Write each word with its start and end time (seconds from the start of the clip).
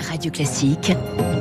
Radio 0.00 0.30
Classique, 0.30 0.92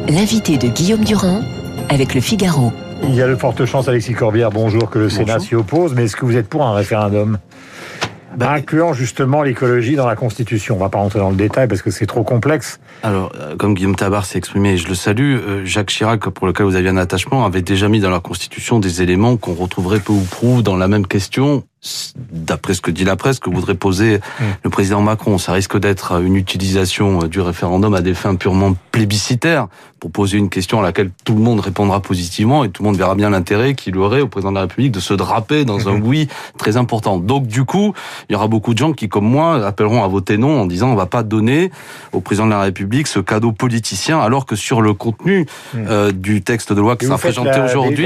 l'invité 0.08 0.58
de 0.58 0.68
Guillaume 0.68 1.04
Durand 1.04 1.42
avec 1.90 2.14
le 2.14 2.22
Figaro. 2.22 2.72
Il 3.04 3.16
y 3.16 3.22
a 3.22 3.28
de 3.28 3.36
fortes 3.36 3.66
chances, 3.66 3.88
Alexis 3.88 4.14
Corbière, 4.14 4.50
bonjour, 4.50 4.90
que 4.90 5.00
le 5.00 5.10
Sénat 5.10 5.40
s'y 5.40 5.56
oppose, 5.56 5.94
mais 5.94 6.06
est-ce 6.06 6.16
que 6.16 6.26
vous 6.26 6.38
êtes 6.38 6.48
pour 6.48 6.64
un 6.64 6.74
référendum 6.74 7.38
bah, 8.36 8.52
incluant 8.52 8.92
justement 8.92 9.44
l'écologie 9.44 9.96
dans 9.96 10.08
la 10.08 10.16
Constitution? 10.16 10.76
On 10.76 10.80
va 10.80 10.90
pas 10.90 10.98
rentrer 10.98 11.20
dans 11.20 11.30
le 11.30 11.36
détail 11.36 11.68
parce 11.68 11.82
que 11.82 11.90
c'est 11.90 12.06
trop 12.06 12.24
complexe. 12.24 12.80
Alors, 13.04 13.32
euh, 13.40 13.56
comme 13.56 13.74
Guillaume 13.74 13.96
Tabar 13.96 14.26
s'est 14.26 14.38
exprimé, 14.38 14.78
je 14.78 14.88
le 14.88 14.96
salue, 14.96 15.38
euh, 15.38 15.66
Jacques 15.66 15.90
Chirac, 15.90 16.30
pour 16.30 16.46
lequel 16.48 16.66
vous 16.66 16.76
aviez 16.76 16.90
un 16.90 16.98
attachement, 16.98 17.46
avait 17.46 17.62
déjà 17.62 17.88
mis 17.88 18.00
dans 18.00 18.10
la 18.10 18.20
Constitution 18.20 18.80
des 18.80 19.02
éléments 19.02 19.38
qu'on 19.38 19.54
retrouverait 19.54 20.00
peu 20.00 20.14
ou 20.14 20.22
prou 20.22 20.62
dans 20.62 20.76
la 20.76 20.88
même 20.88 21.08
question 21.08 21.64
d'après 22.32 22.74
ce 22.74 22.82
que 22.82 22.92
dit 22.92 23.04
la 23.04 23.16
presse, 23.16 23.40
que 23.40 23.50
voudrait 23.50 23.76
poser 23.76 24.18
mmh. 24.18 24.44
le 24.64 24.70
président 24.70 25.02
Macron. 25.02 25.38
Ça 25.38 25.54
risque 25.54 25.78
d'être 25.78 26.22
une 26.22 26.36
utilisation 26.36 27.20
du 27.20 27.40
référendum 27.40 27.94
à 27.94 28.02
des 28.02 28.14
fins 28.14 28.36
purement 28.36 28.76
plébiscitaires, 28.92 29.68
pour 30.00 30.12
poser 30.12 30.38
une 30.38 30.50
question 30.50 30.80
à 30.80 30.84
laquelle 30.84 31.10
tout 31.24 31.34
le 31.34 31.42
monde 31.42 31.60
répondra 31.60 32.00
positivement 32.00 32.64
et 32.64 32.70
tout 32.70 32.84
le 32.84 32.90
monde 32.90 32.98
verra 32.98 33.16
bien 33.16 33.30
l'intérêt 33.30 33.74
qu'il 33.74 33.98
aurait 33.98 34.22
au 34.22 34.28
président 34.28 34.52
de 34.52 34.56
la 34.56 34.62
République 34.62 34.92
de 34.92 35.00
se 35.00 35.14
draper 35.14 35.66
dans 35.66 35.90
un 35.90 35.94
mmh. 35.94 36.04
oui 36.04 36.28
très 36.58 36.78
important. 36.78 37.18
Donc 37.18 37.48
du 37.48 37.64
coup, 37.66 37.94
il 38.30 38.34
y 38.34 38.36
aura 38.36 38.48
beaucoup 38.48 38.74
de 38.74 38.78
gens 38.78 38.94
qui, 38.94 39.10
comme 39.10 39.26
moi, 39.26 39.66
appelleront 39.66 40.04
à 40.04 40.08
voter 40.08 40.38
non 40.38 40.62
en 40.62 40.66
disant 40.66 40.90
on 40.90 40.96
va 40.96 41.06
pas 41.08 41.24
donner 41.24 41.72
au 42.12 42.22
président 42.22 42.46
de 42.46 42.52
la 42.52 42.62
République 42.62 43.08
ce 43.08 43.20
cadeau 43.20 43.52
politicien, 43.52 44.20
alors 44.20 44.46
que 44.46 44.56
sur 44.56 44.82
le 44.82 44.94
contenu 44.94 45.46
mmh. 45.74 45.78
euh, 45.90 46.12
du 46.12 46.44
texte 46.44 46.74
de 46.74 46.82
loi 46.82 46.98
qui 46.98 47.06
sera 47.06 47.18
présenté 47.18 47.60
aujourd'hui... 47.60 48.04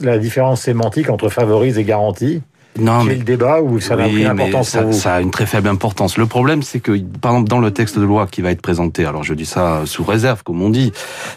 La 0.00 0.18
différence 0.18 0.60
sémantique 0.62 1.10
entre 1.10 1.28
favorise 1.28 1.78
et 1.78 1.84
garantie 1.84 2.42
non, 2.78 3.04
mais 3.04 3.14
le 3.14 3.24
débat 3.24 3.60
ou 3.60 3.80
ça 3.80 3.96
n'a 3.96 4.06
oui, 4.06 4.24
importance 4.24 4.70
ça, 4.70 4.92
ça, 4.92 5.14
a 5.14 5.20
une 5.20 5.30
très 5.30 5.46
faible 5.46 5.68
importance. 5.68 6.16
Le 6.16 6.26
problème, 6.26 6.62
c'est 6.62 6.80
que, 6.80 6.98
par 7.20 7.32
exemple, 7.32 7.48
dans 7.48 7.60
le 7.60 7.70
texte 7.70 7.98
de 7.98 8.04
loi 8.04 8.26
qui 8.26 8.42
va 8.42 8.50
être 8.50 8.62
présenté, 8.62 9.04
alors 9.04 9.24
je 9.24 9.34
dis 9.34 9.46
ça 9.46 9.82
sous 9.84 10.04
réserve, 10.04 10.42
comme 10.42 10.62
on 10.62 10.70
dit, 10.70 10.92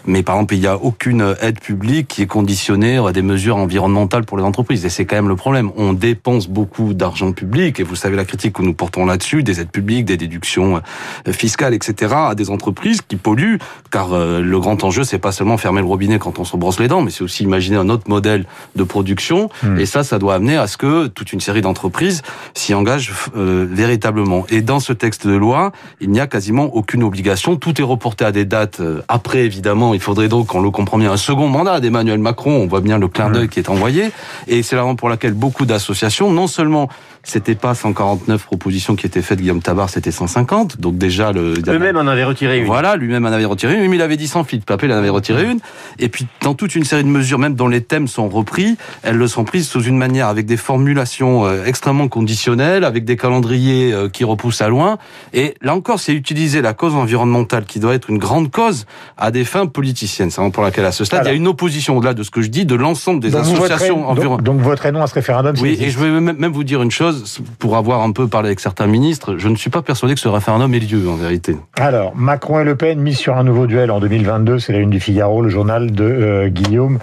mais 0.06 0.22
par 0.22 0.36
exemple, 0.36 0.54
il 0.54 0.60
n'y 0.60 0.66
a 0.66 0.76
aucune 0.76 1.34
aide 1.40 1.60
publique 1.60 2.08
qui 2.08 2.22
est 2.22 2.26
conditionnée 2.26 2.98
à 2.98 3.12
des 3.12 3.22
mesures 3.22 3.56
environnementales 3.56 4.24
pour 4.24 4.38
les 4.38 4.44
entreprises. 4.44 4.84
Et 4.84 4.88
c'est 4.88 5.04
quand 5.04 5.16
même 5.16 5.28
le 5.28 5.36
problème. 5.36 5.70
On 5.76 5.92
dépense 5.92 6.48
beaucoup 6.48 6.94
d'argent 6.94 7.32
public, 7.32 7.80
et 7.80 7.82
vous 7.82 7.96
savez 7.96 8.16
la 8.16 8.24
critique 8.24 8.54
que 8.54 8.62
nous 8.62 8.74
portons 8.74 9.04
là-dessus, 9.06 9.42
des 9.42 9.60
aides 9.60 9.70
publiques, 9.70 10.04
des 10.04 10.16
déductions 10.16 10.80
euh, 11.26 11.32
fiscales, 11.32 11.74
etc., 11.74 12.14
à 12.14 12.34
des 12.34 12.50
entreprises 12.50 13.00
qui 13.02 13.16
polluent, 13.16 13.58
car 13.90 14.12
euh, 14.12 14.40
le 14.40 14.60
grand 14.60 14.82
enjeu, 14.84 15.04
c'est 15.04 15.18
pas 15.18 15.32
seulement 15.32 15.56
fermer 15.56 15.80
le 15.80 15.86
robinet 15.86 16.18
quand 16.18 16.38
on 16.38 16.44
se 16.44 16.56
brosse 16.56 16.78
les 16.80 16.88
dents, 16.88 17.02
mais 17.02 17.10
c'est 17.10 17.24
aussi 17.24 17.42
imaginer 17.42 17.76
un 17.76 17.88
autre 17.88 18.08
modèle 18.08 18.44
de 18.76 18.84
production. 18.84 19.50
Hmm. 19.62 19.78
Et 19.78 19.86
ça, 19.86 20.04
ça 20.04 20.18
doit 20.18 20.34
amener 20.34 20.56
à 20.56 20.66
ce 20.66 20.76
que 20.76 21.06
toute 21.06 21.31
une 21.32 21.40
série 21.40 21.62
d'entreprises 21.62 22.22
s'y 22.54 22.74
engagent 22.74 23.12
euh, 23.36 23.66
véritablement. 23.68 24.44
Et 24.50 24.62
dans 24.62 24.80
ce 24.80 24.92
texte 24.92 25.26
de 25.26 25.34
loi, 25.34 25.72
il 26.00 26.10
n'y 26.10 26.20
a 26.20 26.26
quasiment 26.26 26.64
aucune 26.74 27.02
obligation. 27.02 27.56
Tout 27.56 27.80
est 27.80 27.84
reporté 27.84 28.24
à 28.24 28.32
des 28.32 28.44
dates 28.44 28.80
euh, 28.80 29.02
après, 29.08 29.44
évidemment. 29.44 29.94
Il 29.94 30.00
faudrait 30.00 30.28
donc, 30.28 30.54
on 30.54 30.60
le 30.60 30.70
comprend 30.70 30.98
bien, 30.98 31.12
un 31.12 31.16
second 31.16 31.48
mandat 31.48 31.80
d'Emmanuel 31.80 32.18
Macron. 32.18 32.62
On 32.62 32.66
voit 32.66 32.80
bien 32.80 32.98
le 32.98 33.08
clin 33.08 33.30
d'œil 33.30 33.48
qui 33.48 33.58
est 33.58 33.68
envoyé. 33.68 34.10
Et 34.46 34.62
c'est 34.62 34.76
la 34.76 34.82
raison 34.82 34.96
pour 34.96 35.08
laquelle 35.08 35.34
beaucoup 35.34 35.66
d'associations, 35.66 36.30
non 36.30 36.46
seulement 36.46 36.88
c'était 37.24 37.54
pas 37.54 37.74
149 37.74 38.44
propositions 38.44 38.96
qui 38.96 39.06
étaient 39.06 39.22
faites, 39.22 39.38
Guillaume 39.38 39.62
Tabar, 39.62 39.88
c'était 39.88 40.10
150. 40.10 40.80
Donc 40.80 40.98
déjà, 40.98 41.32
le. 41.32 41.54
Lui-même 41.54 41.96
en 41.96 42.08
avait 42.08 42.24
retiré 42.24 42.58
une. 42.58 42.66
Voilà, 42.66 42.96
lui-même 42.96 43.24
en 43.24 43.30
avait 43.30 43.44
retiré 43.44 43.74
une. 43.74 43.88
Mais 43.90 43.96
il 43.96 44.02
avait 44.02 44.16
dit 44.16 44.26
sans 44.26 44.42
Philippe 44.42 44.66
Papel, 44.66 44.90
il 44.90 44.92
en 44.92 44.96
avait 44.96 45.08
retiré 45.08 45.44
une. 45.44 45.60
Et 46.00 46.08
puis, 46.08 46.26
dans 46.40 46.54
toute 46.54 46.74
une 46.74 46.84
série 46.84 47.04
de 47.04 47.08
mesures, 47.08 47.38
même 47.38 47.54
dont 47.54 47.68
les 47.68 47.80
thèmes 47.80 48.08
sont 48.08 48.28
repris, 48.28 48.76
elles 49.02 49.16
le 49.16 49.28
sont 49.28 49.44
prises 49.44 49.68
sous 49.68 49.82
une 49.82 49.96
manière 49.96 50.26
avec 50.26 50.46
des 50.46 50.56
formulations 50.56 51.46
euh, 51.46 51.64
extrêmement 51.64 52.08
conditionnelles, 52.08 52.82
avec 52.82 53.04
des 53.04 53.16
calendriers 53.16 53.92
euh, 53.92 54.08
qui 54.08 54.24
repoussent 54.24 54.62
à 54.62 54.68
loin. 54.68 54.98
Et 55.32 55.54
là 55.62 55.76
encore, 55.76 56.00
c'est 56.00 56.14
utiliser 56.14 56.60
la 56.60 56.72
cause 56.72 56.94
environnementale, 56.94 57.66
qui 57.66 57.78
doit 57.78 57.94
être 57.94 58.10
une 58.10 58.18
grande 58.18 58.50
cause, 58.50 58.86
à 59.16 59.30
des 59.30 59.44
fins 59.44 59.66
politiciennes. 59.66 60.30
C'est 60.30 60.42
pour 60.50 60.64
laquelle, 60.64 60.86
à 60.86 60.92
ce 60.92 61.04
stade, 61.04 61.22
il 61.24 61.28
y 61.28 61.32
a 61.32 61.34
une 61.34 61.46
opposition, 61.46 61.96
au-delà 61.96 62.14
de 62.14 62.24
ce 62.24 62.30
que 62.32 62.42
je 62.42 62.48
dis, 62.48 62.66
de 62.66 62.74
l'ensemble 62.74 63.20
des 63.20 63.36
associations 63.36 64.08
environnementales. 64.08 64.44
Donc, 64.44 64.60
votre 64.60 64.88
nom 64.90 65.02
à 65.02 65.06
ce 65.06 65.14
référendum, 65.14 65.54
Oui, 65.60 65.78
et 65.80 65.90
je 65.90 65.98
vais 66.00 66.20
même 66.20 66.52
vous 66.52 66.64
dire 66.64 66.82
une 66.82 66.90
chose 66.90 67.11
pour 67.58 67.76
avoir 67.76 68.02
un 68.02 68.12
peu 68.12 68.28
parlé 68.28 68.48
avec 68.48 68.60
certains 68.60 68.86
ministres, 68.86 69.36
je 69.38 69.48
ne 69.48 69.56
suis 69.56 69.70
pas 69.70 69.82
persuadé 69.82 70.14
que 70.14 70.20
ce 70.20 70.28
référendum 70.28 70.72
ait 70.74 70.80
lieu, 70.80 71.08
en 71.08 71.16
vérité. 71.16 71.56
Alors, 71.76 72.14
Macron 72.14 72.60
et 72.60 72.64
Le 72.64 72.76
Pen 72.76 73.00
mis 73.00 73.14
sur 73.14 73.36
un 73.36 73.44
nouveau 73.44 73.66
duel 73.66 73.90
en 73.90 74.00
2022, 74.00 74.58
c'est 74.58 74.72
la 74.72 74.78
une 74.78 74.90
du 74.90 75.00
Figaro, 75.00 75.42
le 75.42 75.48
journal 75.48 75.90
de 75.90 76.04
euh, 76.04 76.48
Guillaume, 76.48 76.98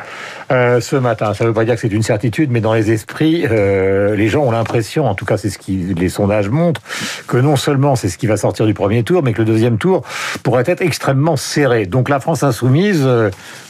euh, 0.52 0.82
ce 0.82 0.96
matin. 0.96 1.34
Ça 1.34 1.44
ne 1.44 1.50
veut 1.50 1.54
pas 1.54 1.66
dire 1.66 1.76
que 1.76 1.82
c'est 1.82 1.92
une 1.92 2.04
certitude, 2.04 2.52
mais 2.52 2.62
dans 2.62 2.74
les 2.74 2.92
esprits, 2.92 3.46
euh, 3.50 4.16
les 4.16 4.28
gens 4.28 4.44
ont 4.44 4.52
l'impression, 4.52 5.06
en 5.06 5.16
tout 5.16 5.26
cas 5.26 5.38
c'est 5.38 5.50
ce 5.50 5.58
qui 5.58 5.94
les 5.98 6.10
sondages 6.10 6.50
montrent, 6.50 6.82
que 7.28 7.38
non 7.38 7.56
seulement 7.56 7.96
c'est 7.96 8.10
ce 8.10 8.18
qui 8.18 8.28
va 8.28 8.38
sortir 8.38 8.66
du 8.66 8.74
premier 8.74 9.04
tour, 9.04 9.24
mais 9.24 9.34
que 9.34 9.40
le 9.40 9.46
deuxième 9.46 9.78
tour 9.78 10.04
pourrait 10.44 10.64
être 10.68 10.82
extrêmement 10.82 11.36
serré. 11.36 11.86
Donc 11.86 12.09
la 12.09 12.20
France 12.20 12.44
insoumise, 12.44 13.08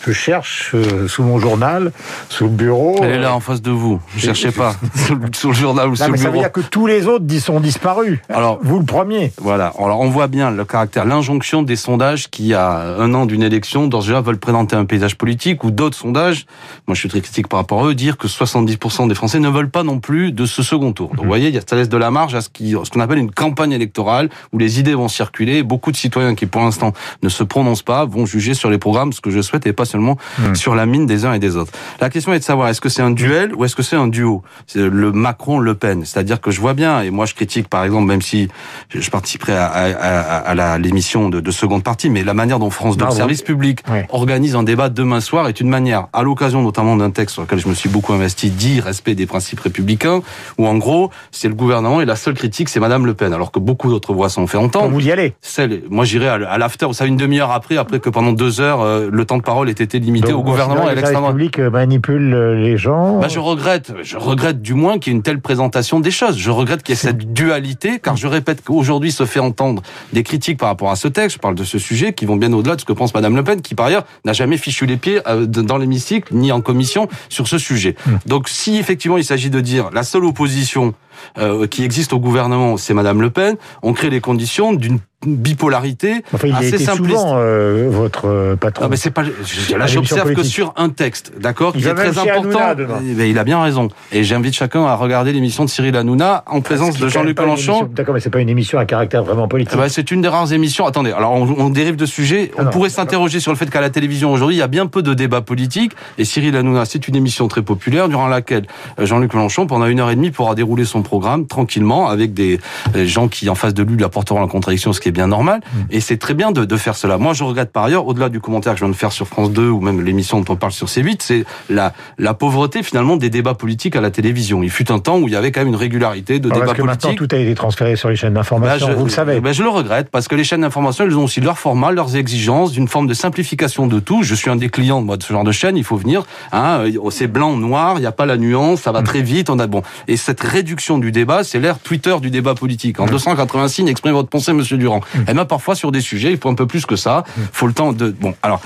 je 0.05 0.11
cherche 0.11 0.75
sous 1.07 1.23
mon 1.23 1.39
journal, 1.39 1.91
sous 2.29 2.45
le 2.45 2.51
bureau... 2.51 2.99
Elle 3.03 3.11
est 3.11 3.19
là 3.19 3.33
en 3.33 3.39
face 3.39 3.61
de 3.61 3.71
vous, 3.71 3.99
ne 4.15 4.19
cherchez 4.19 4.51
pas, 4.51 4.75
sous, 5.35 5.49
le 5.49 5.53
journal 5.53 5.89
ou 5.89 5.95
sous 5.95 6.11
le 6.11 6.17
bureau 6.17 6.43
tous 6.71 6.87
les 6.87 7.07
autres 7.07 7.25
sont 7.39 7.59
disparus. 7.59 8.19
Alors, 8.29 8.59
vous 8.61 8.79
le 8.79 8.85
premier. 8.85 9.31
Voilà. 9.37 9.73
Alors, 9.77 9.99
on 9.99 10.09
voit 10.09 10.27
bien 10.27 10.51
le 10.51 10.65
caractère, 10.65 11.05
l'injonction 11.05 11.63
des 11.63 11.75
sondages 11.75 12.29
qui, 12.29 12.53
à 12.53 12.95
un 12.97 13.13
an 13.13 13.25
d'une 13.25 13.43
élection, 13.43 13.87
dans 13.87 14.01
ce 14.01 14.09
veulent 14.09 14.37
présenter 14.37 14.75
un 14.75 14.85
paysage 14.85 15.15
politique 15.15 15.63
ou 15.63 15.71
d'autres 15.71 15.97
sondages. 15.97 16.45
Moi, 16.87 16.95
je 16.95 16.99
suis 16.99 17.09
très 17.09 17.21
critique 17.21 17.47
par 17.47 17.59
rapport 17.59 17.83
à 17.83 17.87
eux, 17.87 17.95
dire 17.95 18.17
que 18.17 18.27
70% 18.27 19.07
des 19.07 19.15
Français 19.15 19.39
ne 19.39 19.49
veulent 19.49 19.69
pas 19.69 19.83
non 19.83 19.99
plus 19.99 20.31
de 20.31 20.45
ce 20.45 20.63
second 20.63 20.93
tour. 20.93 21.09
Donc, 21.09 21.21
vous 21.21 21.27
voyez, 21.27 21.57
ça 21.67 21.75
laisse 21.75 21.89
de 21.89 21.97
la 21.97 22.11
marge 22.11 22.35
à 22.35 22.41
ce 22.41 22.49
qu'on 22.49 22.99
appelle 22.99 23.17
une 23.17 23.31
campagne 23.31 23.71
électorale 23.71 24.29
où 24.53 24.57
les 24.57 24.79
idées 24.79 24.93
vont 24.93 25.07
circuler. 25.07 25.63
Beaucoup 25.63 25.91
de 25.91 25.97
citoyens 25.97 26.35
qui, 26.35 26.45
pour 26.45 26.61
l'instant, 26.61 26.93
ne 27.23 27.29
se 27.29 27.43
prononcent 27.43 27.83
pas, 27.83 28.05
vont 28.05 28.25
juger 28.25 28.53
sur 28.53 28.69
les 28.69 28.77
programmes, 28.77 29.13
ce 29.13 29.21
que 29.21 29.31
je 29.31 29.41
souhaite, 29.41 29.65
et 29.67 29.73
pas 29.73 29.85
seulement 29.85 30.17
hmm. 30.39 30.55
sur 30.55 30.75
la 30.75 30.85
mine 30.85 31.05
des 31.05 31.25
uns 31.25 31.33
et 31.33 31.39
des 31.39 31.55
autres. 31.55 31.71
La 31.99 32.09
question 32.09 32.33
est 32.33 32.39
de 32.39 32.43
savoir, 32.43 32.69
est-ce 32.69 32.81
que 32.81 32.89
c'est 32.89 33.01
un 33.01 33.11
duel 33.11 33.53
ou 33.55 33.65
est-ce 33.65 33.75
que 33.75 33.83
c'est 33.83 33.95
un 33.95 34.07
duo? 34.07 34.43
C'est 34.67 34.79
le 34.79 35.11
Macron-Le 35.11 35.75
Pen. 35.75 36.05
C'est-à-dire 36.05 36.41
que 36.41 36.51
je 36.51 36.61
vois 36.61 36.73
bien, 36.73 37.01
et 37.01 37.09
moi 37.09 37.25
je 37.25 37.33
critique 37.33 37.67
par 37.67 37.83
exemple, 37.83 38.07
même 38.07 38.21
si 38.21 38.47
je 38.89 39.09
participerai 39.09 39.55
à, 39.55 39.67
à, 39.67 40.71
à, 40.71 40.77
l'émission 40.77 41.29
de, 41.29 41.39
de, 41.39 41.51
seconde 41.51 41.83
partie, 41.83 42.09
mais 42.09 42.23
la 42.23 42.33
manière 42.33 42.59
dont 42.59 42.69
France 42.69 42.97
2, 42.97 43.05
le 43.05 43.11
service 43.11 43.41
public, 43.41 43.79
organise 44.09 44.55
un 44.55 44.63
débat 44.63 44.89
demain 44.89 45.21
soir 45.21 45.47
est 45.47 45.59
une 45.59 45.69
manière, 45.69 46.07
à 46.13 46.23
l'occasion 46.23 46.58
notamment 46.61 46.95
d'un 46.95 47.11
texte 47.11 47.33
sur 47.33 47.43
lequel 47.43 47.59
je 47.59 47.67
me 47.67 47.73
suis 47.73 47.89
beaucoup 47.89 48.13
investi, 48.13 48.49
dit 48.49 48.79
respect 48.79 49.15
des 49.15 49.25
principes 49.25 49.59
républicains, 49.59 50.21
où 50.57 50.67
en 50.67 50.77
gros, 50.77 51.09
c'est 51.31 51.47
le 51.47 51.53
gouvernement 51.53 52.01
et 52.01 52.05
la 52.05 52.15
seule 52.15 52.33
critique, 52.33 52.69
c'est 52.69 52.79
Madame 52.79 53.05
Le 53.05 53.13
Pen, 53.13 53.33
alors 53.33 53.51
que 53.51 53.59
beaucoup 53.59 53.89
d'autres 53.89 54.13
voix 54.13 54.29
sont 54.29 54.47
fait 54.47 54.57
entendre. 54.57 54.89
Vous 54.89 55.05
y 55.05 55.11
allez 55.11 55.33
Celle, 55.41 55.83
Moi 55.89 56.05
j'irai 56.05 56.27
à 56.27 56.57
l'after, 56.57 56.85
vous 56.85 56.93
savez, 56.93 57.09
une 57.09 57.17
demi-heure 57.17 57.51
après, 57.51 57.77
après 57.77 57.99
que 57.99 58.09
pendant 58.09 58.31
deux 58.31 58.61
heures, 58.61 58.81
euh, 58.81 59.09
le 59.11 59.25
temps 59.25 59.37
de 59.37 59.43
parole 59.43 59.69
ait 59.69 59.73
été 59.73 59.99
limité 59.99 60.33
au 60.33 60.43
gouvernement 60.43 60.87
et 60.87 60.91
à 60.91 60.95
l'extrême 60.95 61.15
droite. 61.15 61.33
Public 61.33 61.59
euh, 61.59 61.69
manipule 61.69 62.33
euh, 62.33 62.55
les 62.55 62.77
gens 62.77 63.19
bah, 63.19 63.27
Je 63.27 63.39
regrette, 63.39 63.93
je 64.03 64.17
regrette 64.17 64.61
du 64.61 64.73
moins 64.73 64.99
qu'il 64.99 65.13
y 65.13 65.15
ait 65.15 65.17
une 65.17 65.23
telle 65.23 65.41
présentation 65.41 65.99
des 65.99 66.11
choses. 66.11 66.37
Je 66.37 66.51
regrette 66.51 66.83
qu'il 66.83 66.93
y 66.93 66.97
ait 66.97 67.01
cette 67.01 67.33
dualité, 67.33 67.99
car 67.99 68.17
je 68.17 68.27
répète 68.27 68.63
qu'aujourd'hui 68.63 69.11
se 69.11 69.25
fait 69.25 69.39
entendre 69.39 69.81
des 70.13 70.23
critiques 70.23 70.57
par 70.57 70.69
rapport 70.69 70.91
à 70.91 70.95
ce 70.95 71.07
texte, 71.07 71.37
je 71.37 71.39
parle 71.41 71.55
de 71.55 71.63
ce 71.63 71.77
sujet, 71.77 72.13
qui 72.13 72.25
vont 72.25 72.35
bien 72.35 72.51
au-delà 72.53 72.75
de 72.75 72.81
ce 72.81 72.85
que 72.85 72.93
pense 72.93 73.13
Madame 73.13 73.35
Le 73.35 73.43
Pen, 73.43 73.61
qui 73.61 73.75
par 73.75 73.87
ailleurs 73.87 74.05
n'a 74.25 74.33
jamais 74.33 74.57
fichu 74.57 74.85
les 74.85 74.97
pieds 74.97 75.21
dans 75.47 75.77
l'hémicycle 75.77 76.33
ni 76.33 76.48
en 76.51 76.61
commission 76.61 77.07
sur 77.29 77.47
ce 77.47 77.57
sujet. 77.57 77.95
Mmh. 78.05 78.11
Donc 78.25 78.49
si 78.49 78.77
effectivement 78.77 79.17
il 79.17 79.25
s'agit 79.25 79.49
de 79.49 79.59
dire 79.61 79.89
la 79.91 80.03
seule 80.03 80.25
opposition 80.25 80.93
euh, 81.37 81.67
qui 81.67 81.83
existe 81.83 82.13
au 82.13 82.19
gouvernement, 82.19 82.77
c'est 82.77 82.93
Madame 82.93 83.21
Le 83.21 83.29
Pen, 83.29 83.55
on 83.83 83.93
crée 83.93 84.09
les 84.09 84.21
conditions 84.21 84.73
d'une 84.73 84.99
bipolarité 85.25 86.23
enfin, 86.33 86.47
il 86.47 86.55
assez 86.55 86.77
simpliste. 86.77 87.17
Souvent, 87.17 87.35
euh, 87.37 87.89
votre 87.91 88.25
euh, 88.25 88.55
patron. 88.55 88.85
Non, 88.85 88.89
mais 88.89 88.95
c'est 88.95 89.11
pas. 89.11 89.23
là, 89.23 89.85
j'observe 89.85 90.33
que 90.33 90.43
sur 90.43 90.73
un 90.77 90.89
texte, 90.89 91.33
d'accord, 91.39 91.73
qui 91.73 91.85
est 91.85 91.93
très 91.93 92.17
important. 92.17 92.75
Mais 93.01 93.29
il 93.29 93.37
a 93.37 93.43
bien 93.43 93.61
raison. 93.61 93.89
Et 94.11 94.23
j'invite 94.23 94.53
chacun 94.53 94.85
à 94.85 94.95
regarder 94.95 95.33
l'émission 95.33 95.65
de 95.65 95.69
Cyril 95.69 95.95
Hanouna 95.95 96.43
en 96.47 96.61
présence 96.61 96.97
de 96.97 97.07
Jean-Luc 97.09 97.39
Mélenchon. 97.39 97.89
D'accord, 97.93 98.13
mais 98.13 98.21
c'est 98.21 98.29
pas 98.29 98.39
une 98.39 98.49
émission 98.49 98.79
à 98.79 98.85
caractère 98.85 99.23
vraiment 99.23 99.47
politique. 99.47 99.77
Bah, 99.77 99.89
c'est 99.89 100.11
une 100.11 100.21
des 100.21 100.27
rares 100.27 100.53
émissions. 100.53 100.85
Attendez, 100.85 101.11
alors 101.11 101.33
on, 101.33 101.69
dérive 101.69 101.97
de 101.97 102.05
sujet. 102.05 102.51
Ah 102.57 102.63
on 102.63 102.69
pourrait 102.69 102.89
s'interroger 102.89 103.39
sur 103.39 103.51
le 103.51 103.57
fait 103.57 103.69
qu'à 103.69 103.81
la 103.81 103.89
télévision 103.89 104.31
aujourd'hui, 104.31 104.55
il 104.55 104.59
y 104.59 104.63
a 104.63 104.67
bien 104.67 104.87
peu 104.87 105.01
de 105.01 105.13
débats 105.13 105.41
politiques. 105.41 105.93
Et 106.17 106.23
Cyril 106.23 106.55
Hanouna, 106.55 106.85
c'est 106.85 107.07
une 107.07 107.15
émission 107.15 107.47
très 107.47 107.61
populaire 107.61 108.07
durant 108.07 108.27
laquelle 108.27 108.65
Jean-Luc 108.97 109.33
Mélenchon, 109.33 109.67
pendant 109.67 109.85
une 109.85 109.99
heure 109.99 110.09
et 110.09 110.15
demie, 110.15 110.31
pourra 110.31 110.55
dérouler 110.55 110.85
son 110.85 111.01
programme 111.09 111.47
tranquillement 111.47 112.07
avec 112.07 112.33
des 112.33 112.59
gens 112.93 113.27
qui, 113.27 113.49
en 113.49 113.55
face 113.55 113.73
de 113.73 113.81
lui, 113.81 113.95
lui 113.95 114.03
apporteront 114.03 114.39
la 114.41 114.47
contradiction, 114.47 114.93
ce 114.93 114.99
qui 114.99 115.09
est 115.09 115.11
bien 115.11 115.27
normal. 115.27 115.61
Mm. 115.73 115.77
Et 115.89 115.99
c'est 116.01 116.17
très 116.17 116.35
bien 116.35 116.51
de, 116.51 116.65
de, 116.65 116.77
faire 116.77 116.95
cela. 116.95 117.17
Moi, 117.17 117.33
je 117.33 117.43
regrette 117.43 117.71
par 117.71 117.85
ailleurs, 117.85 118.05
au-delà 118.05 118.29
du 118.29 118.39
commentaire 118.39 118.73
que 118.73 118.79
je 118.79 118.85
viens 118.85 118.91
de 118.91 118.97
faire 118.97 119.11
sur 119.11 119.27
France 119.27 119.51
2 119.51 119.67
ou 119.67 119.81
même 119.81 120.01
l'émission 120.01 120.39
dont 120.39 120.53
on 120.53 120.55
parle 120.55 120.71
sur 120.71 120.87
C8, 120.87 121.17
c'est 121.19 121.45
la, 121.69 121.93
la 122.19 122.33
pauvreté 122.35 122.83
finalement 122.83 123.17
des 123.17 123.31
débats 123.31 123.55
politiques 123.55 123.95
à 123.95 124.01
la 124.01 124.11
télévision. 124.11 124.61
Il 124.61 124.69
fut 124.69 124.91
un 124.91 124.99
temps 124.99 125.17
où 125.17 125.27
il 125.27 125.33
y 125.33 125.35
avait 125.35 125.51
quand 125.51 125.61
même 125.61 125.69
une 125.69 125.75
régularité 125.75 126.39
de 126.39 126.49
débats 126.49 126.65
parce 126.65 126.77
que 126.77 126.81
politiques. 126.83 127.17
tout 127.17 127.27
a 127.31 127.37
été 127.37 127.55
transféré 127.55 127.95
sur 127.95 128.09
les 128.09 128.15
chaînes 128.15 128.35
d'information, 128.35 128.87
bah, 128.87 128.93
vous 128.93 129.05
le 129.05 129.09
savez. 129.09 129.39
Bah, 129.41 129.51
je 129.51 129.63
le 129.63 129.69
regrette 129.69 130.09
parce 130.09 130.27
que 130.27 130.35
les 130.35 130.43
chaînes 130.43 130.61
d'information, 130.61 131.05
elles 131.05 131.17
ont 131.17 131.23
aussi 131.23 131.41
leur 131.41 131.57
format, 131.57 131.91
leurs 131.91 132.15
exigences, 132.15 132.71
d'une 132.71 132.87
forme 132.87 133.07
de 133.07 133.13
simplification 133.13 133.87
de 133.87 133.99
tout. 133.99 134.23
Je 134.23 134.35
suis 134.35 134.49
un 134.49 134.55
des 134.55 134.69
clients 134.69 135.01
moi, 135.01 135.17
de 135.17 135.23
ce 135.23 135.33
genre 135.33 135.43
de 135.43 135.51
chaîne. 135.51 135.77
Il 135.77 135.83
faut 135.83 135.97
venir. 135.97 136.25
Hein, 136.51 136.83
c'est 137.09 137.27
blanc, 137.27 137.55
noir. 137.55 137.95
Il 137.97 138.01
n'y 138.01 138.05
a 138.05 138.11
pas 138.11 138.25
la 138.25 138.37
nuance. 138.37 138.81
Ça 138.81 138.91
va 138.91 139.01
mm. 139.01 139.05
très 139.05 139.21
vite. 139.21 139.49
On 139.49 139.59
a 139.59 139.67
bon. 139.67 139.81
Et 140.07 140.17
cette 140.17 140.41
réduction 140.41 140.98
du 140.99 141.11
débat, 141.11 141.43
c'est 141.43 141.59
l'ère 141.59 141.79
Twitter 141.79 142.15
du 142.21 142.29
débat 142.29 142.55
politique. 142.55 142.99
En 142.99 143.05
280 143.05 143.67
signes, 143.67 143.87
exprimez 143.87 144.13
votre 144.13 144.29
pensée, 144.29 144.53
Monsieur 144.53 144.77
Durand. 144.77 145.01
Et 145.27 145.33
même 145.33 145.45
parfois 145.45 145.75
sur 145.75 145.91
des 145.91 146.01
sujets, 146.01 146.31
il 146.31 146.37
faut 146.37 146.49
un 146.49 146.55
peu 146.55 146.67
plus 146.67 146.85
que 146.85 146.95
ça. 146.95 147.23
Il 147.37 147.43
faut 147.51 147.67
le 147.67 147.73
temps 147.73 147.93
de. 147.93 148.09
Bon, 148.09 148.35
alors 148.41 148.61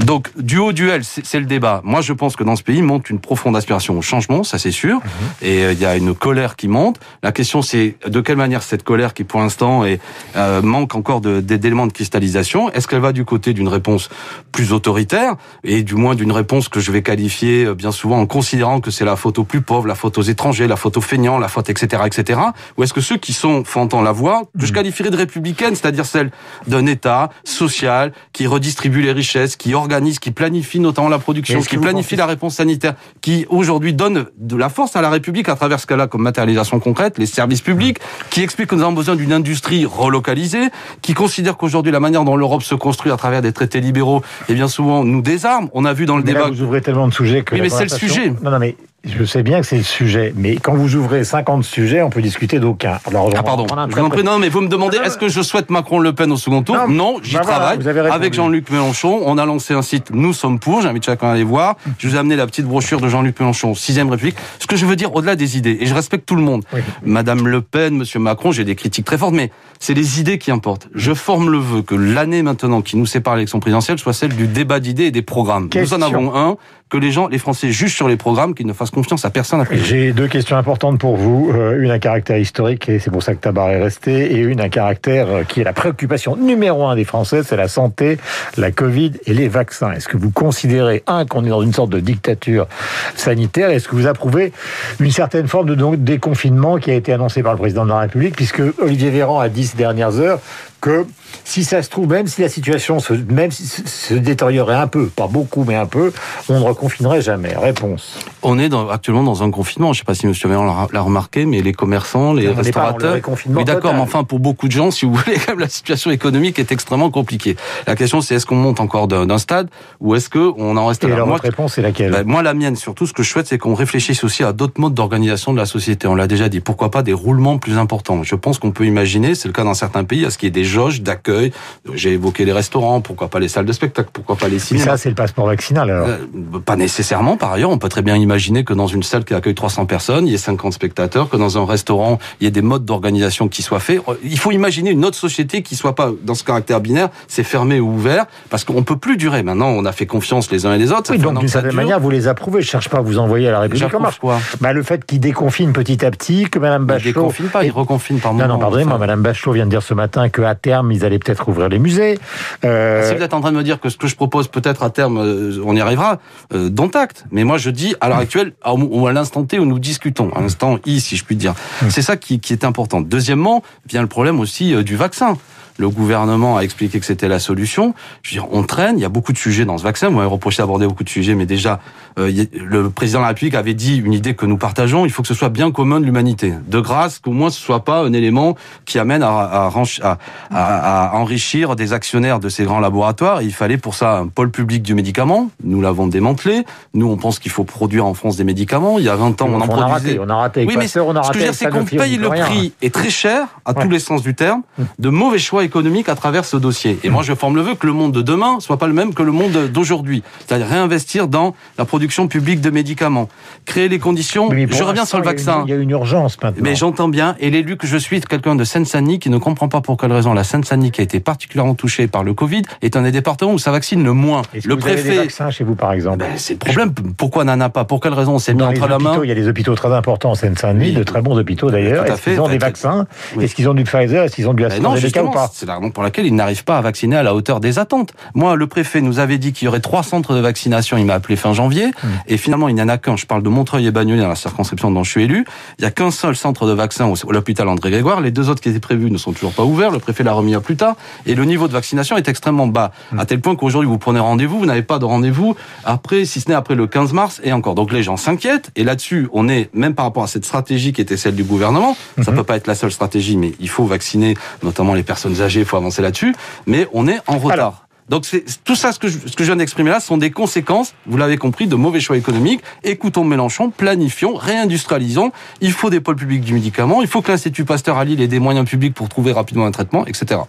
donc 0.00 0.30
duo 0.36 0.72
duel, 0.72 1.02
c'est 1.04 1.40
le 1.40 1.46
débat. 1.46 1.80
Moi, 1.84 2.00
je 2.00 2.12
pense 2.12 2.36
que 2.36 2.44
dans 2.44 2.56
ce 2.56 2.62
pays 2.62 2.82
monte 2.82 3.10
une 3.10 3.20
profonde 3.20 3.56
aspiration 3.56 3.96
au 3.96 4.02
changement, 4.02 4.42
ça 4.44 4.58
c'est 4.58 4.70
sûr. 4.70 5.00
Et 5.42 5.64
euh, 5.64 5.72
il 5.72 5.78
y 5.78 5.86
a 5.86 5.96
une 5.96 6.14
colère 6.14 6.56
qui 6.56 6.68
monte. 6.68 6.98
La 7.22 7.32
question, 7.32 7.62
c'est 7.62 7.96
de 8.06 8.20
quelle 8.20 8.36
manière 8.36 8.62
cette 8.62 8.82
colère, 8.82 9.14
qui 9.14 9.24
pour 9.24 9.40
l'instant 9.40 9.84
est 9.84 10.00
euh, 10.36 10.62
manque 10.62 10.94
encore 10.94 11.20
d'éléments 11.20 11.86
de, 11.86 11.90
de 11.90 11.94
cristallisation, 11.94 12.70
est-ce 12.72 12.88
qu'elle 12.88 13.00
va 13.00 13.12
du 13.12 13.24
côté 13.24 13.52
d'une 13.52 13.68
réponse 13.68 14.08
plus 14.52 14.72
autoritaire 14.72 15.34
et 15.64 15.82
du 15.82 15.94
moins 15.94 16.14
d'une 16.14 16.32
réponse 16.32 16.68
que 16.68 16.80
je 16.80 16.90
vais 16.92 17.02
qualifier 17.02 17.64
euh, 17.64 17.74
bien 17.74 17.92
souvent 17.92 18.18
en 18.18 18.26
considérant 18.26 18.80
que 18.80 18.90
c'est 18.90 19.04
la 19.04 19.16
faute 19.16 19.38
aux 19.38 19.44
plus 19.44 19.60
pauvres, 19.60 19.86
la 19.86 19.94
faute 19.94 20.18
aux 20.18 20.22
étrangers, 20.22 20.66
la 20.66 20.76
faute 20.76 20.96
aux 20.96 21.02
feignants, 21.02 21.38
la 21.38 21.48
faute 21.48 21.68
etc 21.76 22.02
etc. 22.06 22.40
Ou 22.76 22.82
est-ce 22.82 22.92
que 22.92 23.00
ceux 23.00 23.16
qui 23.16 23.32
sont 23.32 23.64
fendant 23.64 24.02
la 24.02 24.12
voix, 24.12 24.42
que 24.58 24.66
je 24.66 24.72
hmm. 24.72 24.74
qualifierais 24.74 25.10
de 25.10 25.16
républicaine, 25.16 25.74
c'est-à-dire 25.74 26.06
celle 26.06 26.30
d'un 26.66 26.86
État 26.86 27.30
social 27.44 28.12
qui 28.32 28.46
redistribue 28.46 29.02
les 29.02 29.12
richesses, 29.12 29.56
qui 29.56 29.74
organise, 29.74 30.18
qui 30.18 30.30
planifie 30.30 30.80
notamment 30.80 31.08
la 31.08 31.18
production, 31.18 31.60
qui 31.60 31.78
planifie 31.78 32.16
la 32.16 32.26
réponse 32.26 32.56
sanitaire, 32.56 32.94
qui 33.20 33.46
aujourd'hui 33.48 33.92
donne 33.92 34.26
de 34.38 34.56
la 34.56 34.68
force 34.68 34.96
à 34.96 35.02
la 35.02 35.10
République 35.10 35.48
à 35.48 35.56
travers 35.56 35.80
ce 35.80 35.86
qu'elle 35.86 36.00
a 36.00 36.06
comme 36.06 36.22
matérialisation 36.22 36.80
concrète, 36.80 37.18
les 37.18 37.26
services 37.26 37.60
publics, 37.60 37.98
qui 38.30 38.42
explique 38.42 38.68
que 38.68 38.74
nous 38.74 38.82
avons 38.82 38.92
besoin 38.92 39.16
d'une 39.16 39.32
industrie 39.32 39.84
relocalisée, 39.84 40.68
qui 41.02 41.14
considère 41.14 41.56
qu'aujourd'hui 41.56 41.92
la 41.92 42.00
manière 42.00 42.24
dont 42.24 42.36
l'Europe 42.36 42.62
se 42.62 42.74
construit 42.74 43.12
à 43.12 43.16
travers 43.16 43.42
des 43.42 43.52
traités 43.52 43.80
libéraux, 43.80 44.22
et 44.48 44.52
eh 44.52 44.54
bien 44.54 44.68
souvent 44.68 45.04
nous 45.04 45.22
désarme. 45.22 45.68
On 45.72 45.84
a 45.84 45.92
vu 45.92 46.06
dans 46.06 46.16
le 46.16 46.22
débat. 46.22 46.48
vous 46.48 46.62
ouvrez 46.62 46.80
tellement 46.80 47.08
de 47.08 47.14
sujets 47.14 47.42
que. 47.42 47.54
Oui, 47.54 47.60
mais 47.60 47.68
c'est 47.68 47.84
le 47.84 47.90
sujet. 47.90 48.32
Non, 48.42 48.50
non, 48.50 48.58
mais 48.58 48.76
je 49.06 49.24
sais 49.24 49.42
bien 49.42 49.60
que 49.60 49.66
c'est 49.66 49.76
le 49.76 49.82
sujet, 49.82 50.32
mais 50.36 50.56
quand 50.56 50.74
vous 50.74 50.96
ouvrez 50.96 51.24
50 51.24 51.64
sujets, 51.64 52.02
on 52.02 52.10
peut 52.10 52.22
discuter 52.22 52.58
d'aucun. 52.58 52.98
ah 53.04 53.42
pardon, 53.42 53.66
je 53.68 53.94
vous 53.94 54.04
en 54.04 54.10
prie, 54.10 54.24
non, 54.24 54.38
mais 54.38 54.48
vous 54.48 54.60
me 54.60 54.68
demandez, 54.68 54.98
est-ce 54.98 55.16
que 55.16 55.28
je 55.28 55.42
souhaite 55.42 55.70
Macron-Le 55.70 56.12
Pen 56.12 56.32
au 56.32 56.36
second 56.36 56.62
tour 56.62 56.76
Non, 56.88 57.18
j'y 57.22 57.34
bah 57.34 57.40
travaille. 57.40 57.78
avec 58.10 58.34
Jean-Luc 58.34 58.70
Mélenchon, 58.70 59.22
on 59.24 59.38
a 59.38 59.46
lancé 59.46 59.74
un 59.74 59.82
site 59.82 60.10
Nous 60.12 60.32
sommes 60.32 60.58
pour, 60.58 60.82
j'invite 60.82 61.04
chacun 61.04 61.28
à 61.28 61.32
aller 61.32 61.44
voir. 61.44 61.76
Je 61.98 62.08
vous 62.08 62.16
ai 62.16 62.18
amené 62.18 62.36
la 62.36 62.46
petite 62.46 62.66
brochure 62.66 63.00
de 63.00 63.08
Jean-Luc 63.08 63.38
Mélenchon, 63.38 63.72
6ème 63.72 64.08
République. 64.08 64.36
Ce 64.58 64.66
que 64.66 64.76
je 64.76 64.86
veux 64.86 64.96
dire, 64.96 65.14
au-delà 65.14 65.36
des 65.36 65.56
idées, 65.56 65.78
et 65.80 65.86
je 65.86 65.94
respecte 65.94 66.26
tout 66.26 66.36
le 66.36 66.42
monde, 66.42 66.64
Madame 67.04 67.46
Le 67.46 67.60
Pen, 67.60 67.96
Monsieur 67.96 68.18
Macron, 68.18 68.52
j'ai 68.52 68.64
des 68.64 68.74
critiques 68.74 69.04
très 69.04 69.18
fortes, 69.18 69.34
mais 69.34 69.50
c'est 69.78 69.94
les 69.94 70.20
idées 70.20 70.38
qui 70.38 70.50
importent. 70.50 70.88
Je 70.94 71.14
forme 71.14 71.50
le 71.50 71.58
vœu 71.58 71.82
que 71.82 71.94
l'année 71.94 72.42
maintenant 72.42 72.82
qui 72.82 72.96
nous 72.96 73.06
sépare 73.06 73.36
l'élection 73.36 73.60
présidentielle 73.60 73.98
soit 73.98 74.12
celle 74.12 74.34
du 74.34 74.46
débat 74.46 74.80
d'idées 74.80 75.04
et 75.04 75.10
des 75.10 75.22
programmes. 75.22 75.68
Nous 75.74 75.94
en 75.94 76.02
avons 76.02 76.34
un, 76.34 76.56
que 76.88 76.98
les 76.98 77.10
gens, 77.10 77.26
les 77.26 77.38
Français 77.38 77.72
jugent 77.72 77.94
sur 77.94 78.06
les 78.06 78.16
programmes, 78.16 78.54
qu'ils 78.54 78.66
ne 78.66 78.72
fassent 78.72 78.92
confiance 78.92 79.24
à 79.24 79.30
personne. 79.30 79.64
J'ai 79.72 80.12
deux 80.12 80.28
questions 80.28 80.56
importantes 80.56 81.00
pour 81.00 81.16
vous. 81.16 81.50
Euh, 81.52 81.82
une, 81.82 81.90
un 81.90 81.98
caractère 81.98 82.38
historique, 82.38 82.88
et 82.88 83.00
c'est 83.00 83.10
pour 83.10 83.24
ça 83.24 83.34
que 83.34 83.40
Tabar 83.40 83.70
est 83.70 83.82
resté, 83.82 84.32
et 84.34 84.38
une, 84.38 84.60
un 84.60 84.68
caractère 84.68 85.28
euh, 85.28 85.42
qui 85.42 85.60
est 85.60 85.64
la 85.64 85.72
préoccupation 85.72 86.36
numéro 86.36 86.86
un 86.86 86.94
des 86.94 87.04
Français, 87.04 87.42
c'est 87.42 87.56
la 87.56 87.66
santé, 87.66 88.18
la 88.56 88.70
Covid 88.70 89.12
et 89.26 89.34
les 89.34 89.48
vaccins. 89.48 89.90
Est-ce 89.90 90.06
que 90.06 90.16
vous 90.16 90.30
considérez, 90.30 91.02
un, 91.08 91.26
qu'on 91.26 91.44
est 91.44 91.48
dans 91.48 91.62
une 91.62 91.72
sorte 91.72 91.90
de 91.90 91.98
dictature 91.98 92.68
sanitaire, 93.16 93.70
est-ce 93.70 93.88
que 93.88 93.96
vous 93.96 94.06
approuvez 94.06 94.52
une 95.00 95.10
certaine 95.10 95.48
forme 95.48 95.66
de 95.66 95.96
déconfinement 95.96 96.78
qui 96.78 96.92
a 96.92 96.94
été 96.94 97.12
annoncé 97.12 97.42
par 97.42 97.52
le 97.52 97.58
président 97.58 97.84
de 97.84 97.90
la 97.90 98.00
République, 98.00 98.36
puisque 98.36 98.62
Olivier 98.78 99.10
Véran 99.10 99.40
a 99.40 99.48
dit 99.48 99.66
ces 99.66 99.76
dernières 99.76 100.20
heures 100.20 100.38
que 100.80 101.04
si 101.44 101.64
ça 101.64 101.82
se 101.82 101.90
trouve, 101.90 102.08
même 102.08 102.26
si 102.26 102.40
la 102.40 102.48
situation 102.48 102.98
se, 102.98 103.12
même 103.12 103.50
si 103.50 103.66
se 103.66 104.14
détériorait 104.14 104.76
un 104.76 104.86
peu, 104.86 105.06
pas 105.06 105.26
beaucoup, 105.26 105.64
mais 105.64 105.74
un 105.74 105.86
peu, 105.86 106.12
on 106.48 106.58
ne 106.58 106.64
reconfinerait 106.64 107.22
jamais. 107.22 107.54
Réponse. 107.56 108.18
On 108.42 108.58
est 108.58 108.72
actuellement 108.90 109.22
dans 109.22 109.42
un 109.42 109.50
confinement. 109.50 109.92
Je 109.92 110.00
ne 110.00 110.02
sais 110.02 110.04
pas 110.04 110.14
si 110.14 110.26
M. 110.26 110.32
Véran 110.32 110.88
l'a 110.92 111.00
remarqué, 111.00 111.46
mais 111.46 111.62
les 111.62 111.72
commerçants, 111.72 112.32
les 112.32 112.48
restaurateurs. 112.48 113.16
oui, 113.48 113.64
d'accord, 113.64 113.94
mais 113.94 114.00
enfin, 114.00 114.24
pour 114.24 114.38
beaucoup 114.38 114.68
de 114.68 114.72
gens, 114.72 114.90
si 114.90 115.04
vous 115.04 115.14
voulez, 115.14 115.38
la 115.58 115.68
situation 115.68 116.10
économique 116.10 116.58
est 116.58 116.72
extrêmement 116.72 117.10
compliquée. 117.10 117.56
La 117.86 117.96
question, 117.96 118.20
c'est 118.20 118.34
est-ce 118.34 118.46
qu'on 118.46 118.56
monte 118.56 118.80
encore 118.80 119.08
d'un 119.08 119.38
stade 119.38 119.68
ou 120.00 120.14
est-ce 120.14 120.30
qu'on 120.30 120.76
en 120.76 120.86
reste 120.86 121.04
là 121.04 121.14
alors, 121.14 121.28
Votre 121.28 121.44
réponse 121.44 121.78
est 121.78 121.82
laquelle 121.82 122.12
ben, 122.12 122.24
Moi, 122.26 122.42
la 122.42 122.54
mienne, 122.54 122.76
surtout, 122.76 123.06
ce 123.06 123.12
que 123.12 123.22
je 123.22 123.30
souhaite, 123.30 123.46
c'est 123.46 123.58
qu'on 123.58 123.74
réfléchisse 123.74 124.24
aussi 124.24 124.44
à 124.44 124.52
d'autres 124.52 124.80
modes 124.80 124.94
d'organisation 124.94 125.52
de 125.52 125.58
la 125.58 125.66
société. 125.66 126.06
On 126.06 126.14
l'a 126.14 126.26
déjà 126.26 126.48
dit. 126.48 126.60
Pourquoi 126.60 126.90
pas 126.90 127.02
des 127.02 127.12
roulements 127.12 127.58
plus 127.58 127.78
importants? 127.78 128.22
Je 128.22 128.34
pense 128.34 128.58
qu'on 128.58 128.72
peut 128.72 128.86
imaginer, 128.86 129.34
c'est 129.34 129.48
le 129.48 129.52
cas 129.52 129.64
dans 129.64 129.74
certains 129.74 130.04
pays, 130.04 130.24
à 130.24 130.30
ce 130.30 130.38
qu'il 130.38 130.46
y 130.46 130.48
ait 130.48 130.50
des 130.50 130.64
jauges 130.64 131.02
d'accueil 131.26 131.52
j'ai 131.94 132.12
évoqué 132.12 132.44
les 132.44 132.52
restaurants, 132.52 133.00
pourquoi 133.00 133.28
pas 133.28 133.38
les 133.38 133.48
salles 133.48 133.64
de 133.64 133.72
spectacle, 133.72 134.10
pourquoi 134.12 134.36
pas 134.36 134.48
les 134.48 134.58
cinémas. 134.58 134.84
Mais 134.84 134.90
ça, 134.90 134.96
c'est 134.96 135.08
le 135.08 135.14
passeport 135.14 135.46
vaccinal 135.46 135.90
alors 135.90 136.08
euh, 136.08 136.58
Pas 136.64 136.76
nécessairement. 136.76 137.36
Par 137.36 137.52
ailleurs, 137.52 137.70
on 137.70 137.78
peut 137.78 137.88
très 137.88 138.02
bien 138.02 138.16
imaginer 138.16 138.64
que 138.64 138.74
dans 138.74 138.86
une 138.86 139.02
salle 139.02 139.24
qui 139.24 139.34
accueille 139.34 139.54
300 139.54 139.86
personnes, 139.86 140.26
il 140.26 140.32
y 140.32 140.34
ait 140.34 140.38
50 140.38 140.72
spectateurs, 140.72 141.28
que 141.28 141.36
dans 141.36 141.58
un 141.58 141.64
restaurant, 141.64 142.18
il 142.40 142.44
y 142.44 142.46
ait 142.46 142.52
des 142.52 142.62
modes 142.62 142.84
d'organisation 142.84 143.48
qui 143.48 143.62
soient 143.62 143.80
faits. 143.80 144.00
Il 144.24 144.38
faut 144.38 144.52
imaginer 144.52 144.90
une 144.90 145.04
autre 145.04 145.16
société 145.16 145.62
qui 145.62 145.76
soit 145.76 145.94
pas 145.94 146.10
dans 146.22 146.34
ce 146.34 146.44
caractère 146.44 146.80
binaire, 146.80 147.08
c'est 147.28 147.44
fermé 147.44 147.80
ou 147.80 147.94
ouvert, 147.94 148.26
parce 148.50 148.64
qu'on 148.64 148.82
peut 148.82 148.96
plus 148.96 149.16
durer. 149.16 149.42
Maintenant, 149.42 149.68
on 149.68 149.84
a 149.84 149.92
fait 149.92 150.06
confiance 150.06 150.50
les 150.50 150.66
uns 150.66 150.74
et 150.74 150.78
les 150.78 150.92
autres. 150.92 151.10
Oui, 151.12 151.18
donc 151.18 151.38
d'une 151.38 151.48
certaine 151.48 151.74
manière, 151.74 152.00
vous 152.00 152.10
les 152.10 152.28
approuvez. 152.28 152.62
Je 152.62 152.68
cherche 152.68 152.88
pas 152.88 152.98
à 152.98 153.02
vous 153.02 153.18
envoyer 153.18 153.48
à 153.48 153.52
la 153.52 153.60
République 153.60 153.94
en 153.94 154.00
marche. 154.00 154.18
Quoi 154.18 154.40
bah, 154.60 154.72
le 154.72 154.82
fait 154.82 155.04
qu'ils 155.04 155.20
déconfinent 155.20 155.72
petit 155.72 156.04
à 156.04 156.10
petit, 156.10 156.48
que 156.50 156.58
Madame 156.58 156.86
Bachelot. 156.86 157.10
Ils 157.10 157.14
déconfinent 157.14 157.48
pas, 157.48 157.64
ils 157.64 157.70
reconfinent 157.70 158.20
par 158.20 158.32
moment. 158.32 158.46
Non, 158.46 158.54
non, 158.54 158.60
pardonnez-moi, 158.60 158.98
Madame 158.98 159.22
Bachelot 159.22 159.52
vient 159.52 159.64
de 159.64 159.70
dire 159.70 159.82
ce 159.82 159.94
matin 159.94 160.28
qu'à 160.28 160.54
terme, 160.54 160.92
ils 160.92 161.04
allaient 161.06 161.18
peut-être 161.18 161.48
ouvrir 161.48 161.68
les 161.68 161.78
musées. 161.78 162.18
Euh... 162.64 163.08
Si 163.08 163.14
vous 163.14 163.22
êtes 163.22 163.34
en 163.34 163.40
train 163.40 163.52
de 163.52 163.56
me 163.56 163.62
dire 163.62 163.80
que 163.80 163.88
ce 163.88 163.96
que 163.96 164.06
je 164.06 164.16
propose, 164.16 164.48
peut-être 164.48 164.82
à 164.82 164.90
terme, 164.90 165.18
euh, 165.18 165.62
on 165.64 165.74
y 165.74 165.80
arrivera, 165.80 166.18
euh, 166.52 166.68
dont 166.68 166.90
acte. 166.90 167.24
Mais 167.30 167.44
moi, 167.44 167.58
je 167.58 167.70
dis, 167.70 167.94
à 168.00 168.08
l'heure 168.08 168.18
actuelle, 168.18 168.52
ou 168.66 169.06
à 169.06 169.12
l'instant 169.12 169.44
T 169.44 169.58
où 169.58 169.64
nous 169.64 169.78
discutons, 169.78 170.30
à 170.34 170.40
l'instant 170.40 170.78
I, 170.86 171.00
si 171.00 171.16
je 171.16 171.24
puis 171.24 171.36
dire. 171.36 171.54
C'est 171.88 172.02
ça 172.02 172.16
qui, 172.16 172.40
qui, 172.40 172.52
est 172.52 172.64
important. 172.64 173.00
Deuxièmement, 173.00 173.62
vient 173.88 174.02
le 174.02 174.08
problème 174.08 174.40
aussi 174.40 174.74
euh, 174.74 174.82
du 174.82 174.96
vaccin 174.96 175.36
le 175.78 175.88
gouvernement 175.88 176.56
a 176.56 176.62
expliqué 176.62 177.00
que 177.00 177.06
c'était 177.06 177.28
la 177.28 177.38
solution. 177.38 177.94
Je 178.22 178.30
veux 178.30 178.42
dire, 178.42 178.48
on 178.52 178.62
traîne, 178.62 178.98
il 178.98 179.02
y 179.02 179.04
a 179.04 179.08
beaucoup 179.08 179.32
de 179.32 179.38
sujets 179.38 179.64
dans 179.64 179.78
ce 179.78 179.82
vaccin. 179.82 180.10
Moi, 180.10 180.24
reproché 180.26 180.62
d'aborder 180.62 180.86
beaucoup 180.86 181.04
de 181.04 181.08
sujets, 181.08 181.34
mais 181.34 181.46
déjà, 181.46 181.80
euh, 182.18 182.32
le 182.54 182.90
président 182.90 183.18
de 183.20 183.24
la 183.24 183.28
République 183.28 183.54
avait 183.54 183.74
dit 183.74 183.98
une 183.98 184.12
idée 184.12 184.34
que 184.34 184.46
nous 184.46 184.56
partageons, 184.56 185.04
il 185.04 185.10
faut 185.10 185.22
que 185.22 185.28
ce 185.28 185.34
soit 185.34 185.48
bien 185.48 185.70
commun 185.70 186.00
de 186.00 186.06
l'humanité. 186.06 186.54
De 186.66 186.80
grâce, 186.80 187.18
qu'au 187.18 187.32
moins 187.32 187.50
ce 187.50 187.60
soit 187.60 187.84
pas 187.84 188.00
un 188.00 188.12
élément 188.12 188.56
qui 188.84 188.98
amène 188.98 189.22
à, 189.22 189.28
à, 189.28 189.70
à, 190.02 190.18
à, 190.50 191.16
enrichir 191.16 191.76
des 191.76 191.92
actionnaires 191.92 192.40
de 192.40 192.48
ces 192.48 192.64
grands 192.64 192.80
laboratoires. 192.80 193.42
Il 193.42 193.52
fallait 193.52 193.76
pour 193.76 193.94
ça 193.94 194.18
un 194.18 194.28
pôle 194.28 194.50
public 194.50 194.82
du 194.82 194.94
médicament. 194.94 195.50
Nous 195.62 195.80
l'avons 195.80 196.06
démantelé. 196.06 196.64
Nous, 196.94 197.06
on 197.06 197.16
pense 197.16 197.38
qu'il 197.38 197.52
faut 197.52 197.64
produire 197.64 198.06
en 198.06 198.14
France 198.14 198.36
des 198.36 198.44
médicaments. 198.44 198.98
Il 198.98 199.04
y 199.04 199.08
a 199.08 199.16
20 199.16 199.42
ans, 199.42 199.48
on, 199.50 199.60
en 199.60 199.68
produisait. 199.68 200.18
on 200.18 200.28
a 200.28 200.36
raté. 200.36 200.64
Oui, 200.66 200.76
mais 200.78 200.86
on 200.98 201.16
a 201.16 201.22
ce 201.22 201.30
que 201.30 201.34
je 201.34 201.38
veux 201.38 201.44
dire, 201.44 201.54
c'est 201.54 201.70
qu'on 201.70 201.84
paye 201.84 202.16
le 202.16 202.28
prix 202.28 202.72
est 202.82 202.94
très 202.94 203.10
cher, 203.10 203.48
à 203.64 203.74
tous 203.74 203.88
les 203.88 203.98
sens 203.98 204.22
du 204.22 204.34
terme, 204.34 204.62
de 204.98 205.08
mauvais 205.08 205.38
choix 205.38 205.64
économique 205.66 206.08
à 206.08 206.14
travers 206.14 206.44
ce 206.44 206.56
dossier. 206.56 206.98
Et 207.04 207.10
moi, 207.10 207.22
je 207.22 207.34
forme 207.34 207.56
le 207.56 207.62
vœu 207.62 207.74
que 207.74 207.86
le 207.86 207.92
monde 207.92 208.12
de 208.12 208.22
demain 208.22 208.58
soit 208.60 208.78
pas 208.78 208.86
le 208.86 208.94
même 208.94 209.12
que 209.12 209.22
le 209.22 209.32
monde 209.32 209.68
d'aujourd'hui. 209.72 210.22
C'est-à-dire 210.46 210.68
réinvestir 210.68 211.28
dans 211.28 211.54
la 211.78 211.84
production 211.84 212.26
publique 212.28 212.60
de 212.60 212.70
médicaments, 212.70 213.28
créer 213.64 213.88
les 213.88 213.98
conditions. 213.98 214.48
Je 214.50 214.82
reviens 214.82 215.04
sur 215.04 215.18
le 215.18 215.24
vaccin. 215.24 215.64
Il 215.66 215.70
y 215.70 215.74
a 215.74 215.76
une 215.76 215.90
urgence 215.90 216.38
maintenant. 216.42 216.62
Mais 216.62 216.74
j'entends 216.74 217.08
bien. 217.08 217.36
Et 217.40 217.50
l'élu 217.50 217.76
que 217.76 217.86
je 217.86 217.96
suis, 217.96 218.20
quelqu'un 218.20 218.56
de 218.56 218.64
Seine-Saint-Denis 218.64 219.18
qui 219.18 219.30
ne 219.30 219.38
comprend 219.38 219.68
pas 219.68 219.80
pour 219.80 219.96
quelle 219.96 220.12
raison 220.12 220.32
la 220.32 220.44
Seine-Saint-Denis 220.44 220.90
qui 220.90 221.00
a 221.00 221.04
été 221.04 221.20
particulièrement 221.20 221.74
touchée 221.74 222.06
par 222.06 222.24
le 222.24 222.32
Covid 222.34 222.62
est 222.82 222.96
un 222.96 223.02
des 223.02 223.12
départements 223.12 223.52
où 223.52 223.58
ça 223.58 223.70
vaccine 223.70 224.02
le 224.02 224.12
moins. 224.12 224.42
Le 224.64 224.76
préfet. 224.76 225.00
Avez 225.00 225.10
des 225.10 225.16
vaccins 225.18 225.50
chez 225.50 225.64
vous, 225.64 225.74
par 225.74 225.92
exemple. 225.92 226.18
Ben, 226.18 226.32
c'est 226.36 226.54
le 226.54 226.58
problème. 226.58 226.92
Pourquoi 227.16 227.44
n'en 227.44 227.60
a 227.60 227.68
pas? 227.68 227.84
Pour 227.84 228.00
quelle 228.00 228.14
raison 228.14 228.38
C'est 228.38 228.54
mis 228.54 228.62
entre 228.62 228.86
la 228.86 228.98
main? 228.98 229.20
Il 229.22 229.28
y 229.28 229.32
a 229.32 229.34
des 229.34 229.48
hôpitaux 229.48 229.74
très 229.74 229.92
importants 229.92 230.30
en 230.30 230.34
Seine-Saint-Denis, 230.34 230.92
de 230.92 231.02
très 231.02 231.22
bons 231.22 231.36
hôpitaux 231.38 231.70
d'ailleurs. 231.70 232.06
Est-ce 232.06 232.22
qu'ils 232.22 232.40
ont 232.40 232.48
des 232.48 232.58
vaccins? 232.58 233.06
Est-ce 233.40 233.54
qu'ils 233.54 233.68
ont 233.68 233.74
du 233.74 233.84
Pfizer? 233.84 234.22
Est-ce 234.24 234.36
qu'ils 234.36 234.48
ont 234.48 234.54
du 234.54 234.62
ben 234.62 234.70
AstraZeneca 234.70 235.24
ou 235.24 235.30
pas? 235.30 235.50
C'est 235.58 235.64
la 235.64 235.76
raison 235.76 235.90
pour 235.90 236.02
laquelle 236.02 236.26
ils 236.26 236.34
n'arrivent 236.34 236.64
pas 236.64 236.76
à 236.76 236.82
vacciner 236.82 237.16
à 237.16 237.22
la 237.22 237.34
hauteur 237.34 237.60
des 237.60 237.78
attentes. 237.78 238.12
Moi, 238.34 238.56
le 238.56 238.66
préfet 238.66 239.00
nous 239.00 239.20
avait 239.20 239.38
dit 239.38 239.54
qu'il 239.54 239.64
y 239.64 239.68
aurait 239.68 239.80
trois 239.80 240.02
centres 240.02 240.34
de 240.34 240.40
vaccination. 240.40 240.98
Il 240.98 241.06
m'a 241.06 241.14
appelé 241.14 241.34
fin 241.34 241.54
janvier. 241.54 241.86
Mmh. 241.86 242.08
Et 242.28 242.36
finalement, 242.36 242.68
il 242.68 242.74
n'y 242.74 242.82
en 242.82 242.90
a 242.90 242.98
qu'un. 242.98 243.16
Je 243.16 243.24
parle 243.24 243.42
de 243.42 243.48
Montreuil 243.48 243.86
et 243.86 243.90
Bagnolet 243.90 244.20
dans 244.20 244.28
la 244.28 244.34
circonscription 244.34 244.90
dont 244.90 245.02
je 245.02 245.10
suis 245.10 245.22
élu. 245.22 245.46
Il 245.78 245.82
n'y 245.82 245.86
a 245.86 245.90
qu'un 245.90 246.10
seul 246.10 246.36
centre 246.36 246.66
de 246.66 246.72
vaccin 246.72 247.10
l'hôpital 247.30 247.68
André 247.68 247.90
Grégoire. 247.90 248.20
Les 248.20 248.32
deux 248.32 248.50
autres 248.50 248.60
qui 248.60 248.68
étaient 248.68 248.80
prévus 248.80 249.10
ne 249.10 249.16
sont 249.16 249.32
toujours 249.32 249.54
pas 249.54 249.64
ouverts. 249.64 249.90
Le 249.92 249.98
préfet 249.98 250.24
l'a 250.24 250.34
remis 250.34 250.54
à 250.54 250.60
plus 250.60 250.76
tard. 250.76 250.94
Et 251.24 251.34
le 251.34 251.46
niveau 251.46 251.68
de 251.68 251.72
vaccination 251.72 252.18
est 252.18 252.28
extrêmement 252.28 252.66
bas. 252.66 252.92
Mmh. 253.12 253.20
À 253.20 253.24
tel 253.24 253.40
point 253.40 253.56
qu'aujourd'hui, 253.56 253.88
vous 253.88 253.96
prenez 253.96 254.20
rendez-vous, 254.20 254.58
vous 254.58 254.66
n'avez 254.66 254.82
pas 254.82 254.98
de 254.98 255.06
rendez-vous 255.06 255.56
après, 255.86 256.26
si 256.26 256.42
ce 256.42 256.50
n'est 256.50 256.54
après 256.54 256.74
le 256.74 256.86
15 256.86 257.14
mars 257.14 257.40
et 257.42 257.54
encore. 257.54 257.74
Donc 257.74 257.94
les 257.94 258.02
gens 258.02 258.18
s'inquiètent. 258.18 258.70
Et 258.76 258.84
là-dessus, 258.84 259.30
on 259.32 259.48
est, 259.48 259.70
même 259.72 259.94
par 259.94 260.04
rapport 260.04 260.24
à 260.24 260.26
cette 260.26 260.44
stratégie 260.44 260.92
qui 260.92 261.00
était 261.00 261.16
celle 261.16 261.34
du 261.34 261.44
gouvernement, 261.44 261.96
ça 262.22 262.30
mmh. 262.30 262.34
peut 262.34 262.44
pas 262.44 262.56
être 262.56 262.66
la 262.66 262.74
seule 262.74 262.92
stratégie, 262.92 263.38
mais 263.38 263.54
il 263.58 263.70
faut 263.70 263.86
vacciner 263.86 264.36
notamment 264.62 264.92
les 264.92 265.02
personnes 265.02 265.40
âgées, 265.40 265.45
il 265.54 265.64
faut 265.64 265.76
avancer 265.76 266.02
là-dessus. 266.02 266.34
Mais 266.66 266.88
on 266.92 267.08
est 267.08 267.20
en 267.26 267.38
retard. 267.38 267.85
Donc 268.08 268.24
c'est 268.24 268.44
tout 268.64 268.76
ça, 268.76 268.92
ce 268.92 268.98
que 268.98 269.08
je, 269.08 269.18
ce 269.26 269.34
que 269.34 269.42
je 269.42 269.48
viens 269.48 269.56
d'exprimer 269.56 269.90
là, 269.90 269.98
sont 270.00 270.16
des 270.16 270.30
conséquences, 270.30 270.94
vous 271.06 271.16
l'avez 271.16 271.36
compris, 271.38 271.66
de 271.66 271.74
mauvais 271.74 271.98
choix 272.00 272.16
économiques. 272.16 272.60
Écoutons 272.84 273.24
Mélenchon, 273.24 273.70
planifions, 273.70 274.34
réindustrialisons. 274.34 275.32
Il 275.60 275.72
faut 275.72 275.90
des 275.90 276.00
pôles 276.00 276.16
publics 276.16 276.42
du 276.42 276.54
médicament, 276.54 277.02
il 277.02 277.08
faut 277.08 277.22
que 277.22 277.32
l'Institut 277.32 277.64
Pasteur 277.64 277.98
à 277.98 278.04
Lille 278.04 278.20
ait 278.20 278.28
des 278.28 278.38
moyens 278.38 278.68
publics 278.68 278.94
pour 278.94 279.08
trouver 279.08 279.32
rapidement 279.32 279.66
un 279.66 279.70
traitement, 279.72 280.06
etc. 280.06 280.40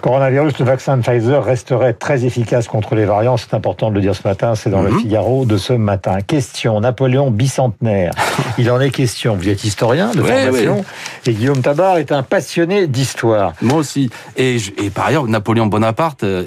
Coronavirus, 0.00 0.58
le 0.58 0.64
vaccin 0.64 0.96
de 0.96 1.02
Pfizer 1.02 1.42
resterait 1.44 1.94
très 1.94 2.24
efficace 2.24 2.68
contre 2.68 2.94
les 2.94 3.04
variants. 3.04 3.36
C'est 3.36 3.54
important 3.54 3.90
de 3.90 3.94
le 3.94 4.00
dire 4.00 4.14
ce 4.14 4.26
matin. 4.26 4.54
C'est 4.54 4.70
dans 4.70 4.82
le 4.82 4.90
Mhm. 4.90 5.00
Figaro 5.00 5.44
de 5.44 5.56
ce 5.56 5.72
matin. 5.72 6.18
Question 6.26 6.80
Napoléon 6.80 7.30
bicentenaire. 7.30 8.12
Il 8.58 8.70
en 8.70 8.80
est 8.80 8.90
question. 8.90 9.36
Vous 9.36 9.48
êtes 9.48 9.64
historien 9.64 10.12
de 10.12 10.20
Oui, 10.22 10.28
formation 10.28 10.84
et 11.26 11.32
Guillaume 11.32 11.60
Tabar 11.60 11.98
est 11.98 12.12
un 12.12 12.22
passionné 12.22 12.86
d'histoire. 12.86 13.52
Moi 13.62 13.78
aussi. 13.78 14.10
Et, 14.36 14.56
et 14.78 14.90
par 14.90 15.06
ailleurs, 15.06 15.26
Napoléon 15.26 15.66
Bonaparte 15.66 16.22
euh, 16.24 16.44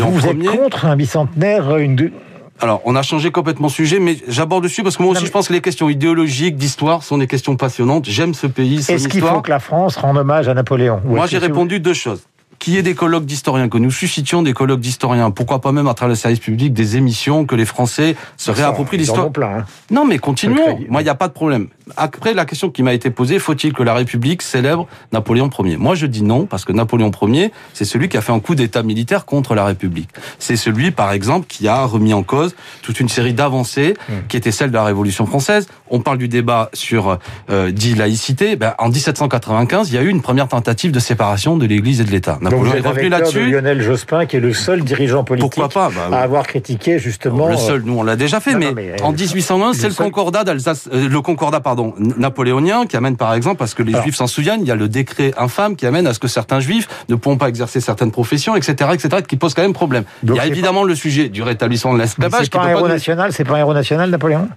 vous, 0.00 0.12
vous 0.12 0.26
êtes 0.26 0.44
contre 0.44 0.86
un 0.86 0.96
bicentenaire, 0.96 1.76
une 1.76 1.96
de- 1.96 2.12
Alors, 2.60 2.80
on 2.84 2.94
a 2.96 3.02
changé 3.02 3.30
complètement 3.30 3.66
de 3.68 3.72
sujet, 3.72 3.98
mais 3.98 4.16
j'aborde 4.28 4.62
dessus 4.64 4.82
parce 4.82 4.96
que 4.96 5.02
moi 5.02 5.08
Non, 5.08 5.12
aussi, 5.12 5.22
mais- 5.22 5.26
je 5.28 5.32
pense 5.32 5.48
que 5.48 5.52
les 5.52 5.60
questions 5.60 5.88
idéologiques, 5.88 6.56
d'histoire, 6.56 7.02
sont 7.02 7.18
des 7.18 7.26
questions 7.26 7.56
passionnantes. 7.56 8.04
J'aime 8.08 8.34
ce 8.34 8.46
pays, 8.46 8.82
son 8.82 8.92
Est-ce 8.92 9.08
qu'il 9.08 9.20
faut 9.22 9.40
que 9.40 9.50
la 9.50 9.58
France 9.58 9.96
rende 9.96 10.16
hommage 10.18 10.48
à 10.48 10.54
Napoléon 10.54 11.00
Moi, 11.04 11.26
j'ai 11.26 11.38
répondu 11.38 11.80
deux 11.80 11.94
choses. 11.94 12.22
Qu'il 12.58 12.74
y 12.74 12.76
ait 12.78 12.82
des 12.82 12.94
colloques 12.94 13.24
d'historiens, 13.24 13.68
que 13.68 13.76
nous 13.78 13.90
suscitions 13.90 14.40
des 14.42 14.52
colloques 14.52 14.78
d'historiens. 14.78 15.32
Pourquoi 15.32 15.60
pas 15.60 15.72
même 15.72 15.88
à 15.88 15.94
travers 15.94 16.10
le 16.10 16.14
service 16.14 16.38
public 16.38 16.72
des 16.72 16.96
émissions, 16.96 17.44
que 17.44 17.56
les 17.56 17.64
Français 17.64 18.14
se 18.36 18.52
réapproprient 18.52 18.98
l'histoire. 18.98 19.26
hein. 19.42 19.64
Non, 19.90 20.04
mais 20.04 20.14
Le 20.14 20.20
continuons. 20.20 20.78
Moi, 20.88 21.00
il 21.00 21.04
n'y 21.04 21.10
a 21.10 21.16
pas 21.16 21.26
de 21.26 21.32
problème. 21.32 21.66
Après, 21.96 22.34
la 22.34 22.44
question 22.44 22.70
qui 22.70 22.82
m'a 22.82 22.92
été 22.94 23.10
posée, 23.10 23.38
faut-il 23.38 23.72
que 23.72 23.82
la 23.82 23.94
République 23.94 24.42
célèbre 24.42 24.86
Napoléon 25.12 25.50
Ier? 25.64 25.76
Moi, 25.76 25.94
je 25.94 26.06
dis 26.06 26.22
non, 26.22 26.46
parce 26.46 26.64
que 26.64 26.72
Napoléon 26.72 27.10
Ier, 27.22 27.52
c'est 27.74 27.84
celui 27.84 28.08
qui 28.08 28.16
a 28.16 28.20
fait 28.20 28.32
un 28.32 28.40
coup 28.40 28.54
d'État 28.54 28.82
militaire 28.82 29.24
contre 29.24 29.54
la 29.54 29.64
République. 29.64 30.08
C'est 30.38 30.56
celui, 30.56 30.90
par 30.90 31.12
exemple, 31.12 31.46
qui 31.48 31.68
a 31.68 31.84
remis 31.84 32.14
en 32.14 32.22
cause 32.22 32.54
toute 32.82 33.00
une 33.00 33.08
série 33.08 33.34
d'avancées 33.34 33.94
Mmh. 34.08 34.12
qui 34.28 34.36
étaient 34.36 34.50
celles 34.52 34.70
de 34.70 34.74
la 34.74 34.84
Révolution 34.84 35.26
française. 35.26 35.66
On 35.90 36.00
parle 36.00 36.18
du 36.18 36.26
débat 36.28 36.70
sur 36.72 37.18
euh, 37.50 37.70
dit 37.70 37.94
laïcité. 37.94 38.56
Ben, 38.56 38.74
en 38.78 38.88
1795, 38.88 39.90
il 39.90 39.94
y 39.94 39.98
a 39.98 40.02
eu 40.02 40.08
une 40.08 40.22
première 40.22 40.48
tentative 40.48 40.90
de 40.92 40.98
séparation 40.98 41.56
de 41.56 41.66
l'Église 41.66 42.00
et 42.00 42.04
de 42.04 42.10
l'État. 42.10 42.38
Napoléon 42.40 42.74
est 42.74 42.80
revenu 42.80 43.08
là-dessus. 43.08 43.50
Lionel 43.50 43.82
Jospin, 43.82 44.26
qui 44.26 44.36
est 44.36 44.40
le 44.40 44.52
seul 44.52 44.82
dirigeant 44.82 45.24
politique 45.24 45.52
Pourquoi 45.52 45.68
pas? 45.68 45.90
Bah, 46.10 46.16
à 46.16 46.22
avoir 46.22 46.46
critiqué 46.46 46.98
justement. 46.98 47.48
le 47.48 47.54
euh, 47.54 47.56
seul, 47.58 47.82
nous 47.84 47.98
on 47.98 48.02
l'a 48.02 48.16
déjà 48.16 48.40
fait, 48.40 48.52
non, 48.52 48.58
mais, 48.58 48.66
non, 48.66 48.72
mais, 48.74 48.90
euh, 49.00 49.04
en 49.04 49.12
1801, 49.12 49.72
c'est 49.74 49.88
le 49.88 49.92
seul- 49.94 50.06
concordat 50.06 50.44
d'Alsace, 50.44 50.88
euh, 50.92 51.08
le 51.08 51.20
concordat 51.20 51.60
pardon 51.72 51.94
napoléonien 52.18 52.84
qui 52.86 52.96
amène 52.98 53.16
par 53.16 53.32
exemple, 53.32 53.56
parce 53.56 53.72
que 53.72 53.82
les 53.82 53.92
Alors- 53.94 54.02
juifs 54.02 54.16
s'en 54.16 54.26
souviennent, 54.26 54.60
il 54.60 54.68
y 54.68 54.70
a 54.70 54.74
le 54.74 54.88
décret 54.88 55.32
infâme 55.38 55.74
qui 55.74 55.86
amène 55.86 56.06
à 56.06 56.12
ce 56.12 56.18
que 56.18 56.28
certains 56.28 56.60
juifs 56.60 56.86
ne 57.08 57.14
pourront 57.14 57.38
pas 57.38 57.48
exercer 57.48 57.80
certaines 57.80 58.10
professions, 58.10 58.54
etc., 58.56 58.90
etc., 58.92 59.22
qui 59.26 59.36
pose 59.36 59.54
quand 59.54 59.62
même 59.62 59.72
problème. 59.72 60.04
Donc 60.22 60.36
il 60.36 60.38
y 60.38 60.42
a 60.42 60.46
évidemment 60.46 60.84
le 60.84 60.94
sujet 60.94 61.30
du 61.30 61.42
rétablissement 61.42 61.94
de 61.94 61.98
l'esclavage 62.00 62.40
C'est 62.40 62.50
qui 62.50 62.58
pas 62.58 62.64
un 62.64 62.70
héros 62.70 62.82
pas 62.82 62.88
national, 62.88 63.32
c'est 63.32 63.44
pas 63.44 63.54
un 63.56 63.60
héros 63.60 63.72
national, 63.74 64.10
Napoléon? 64.10 64.48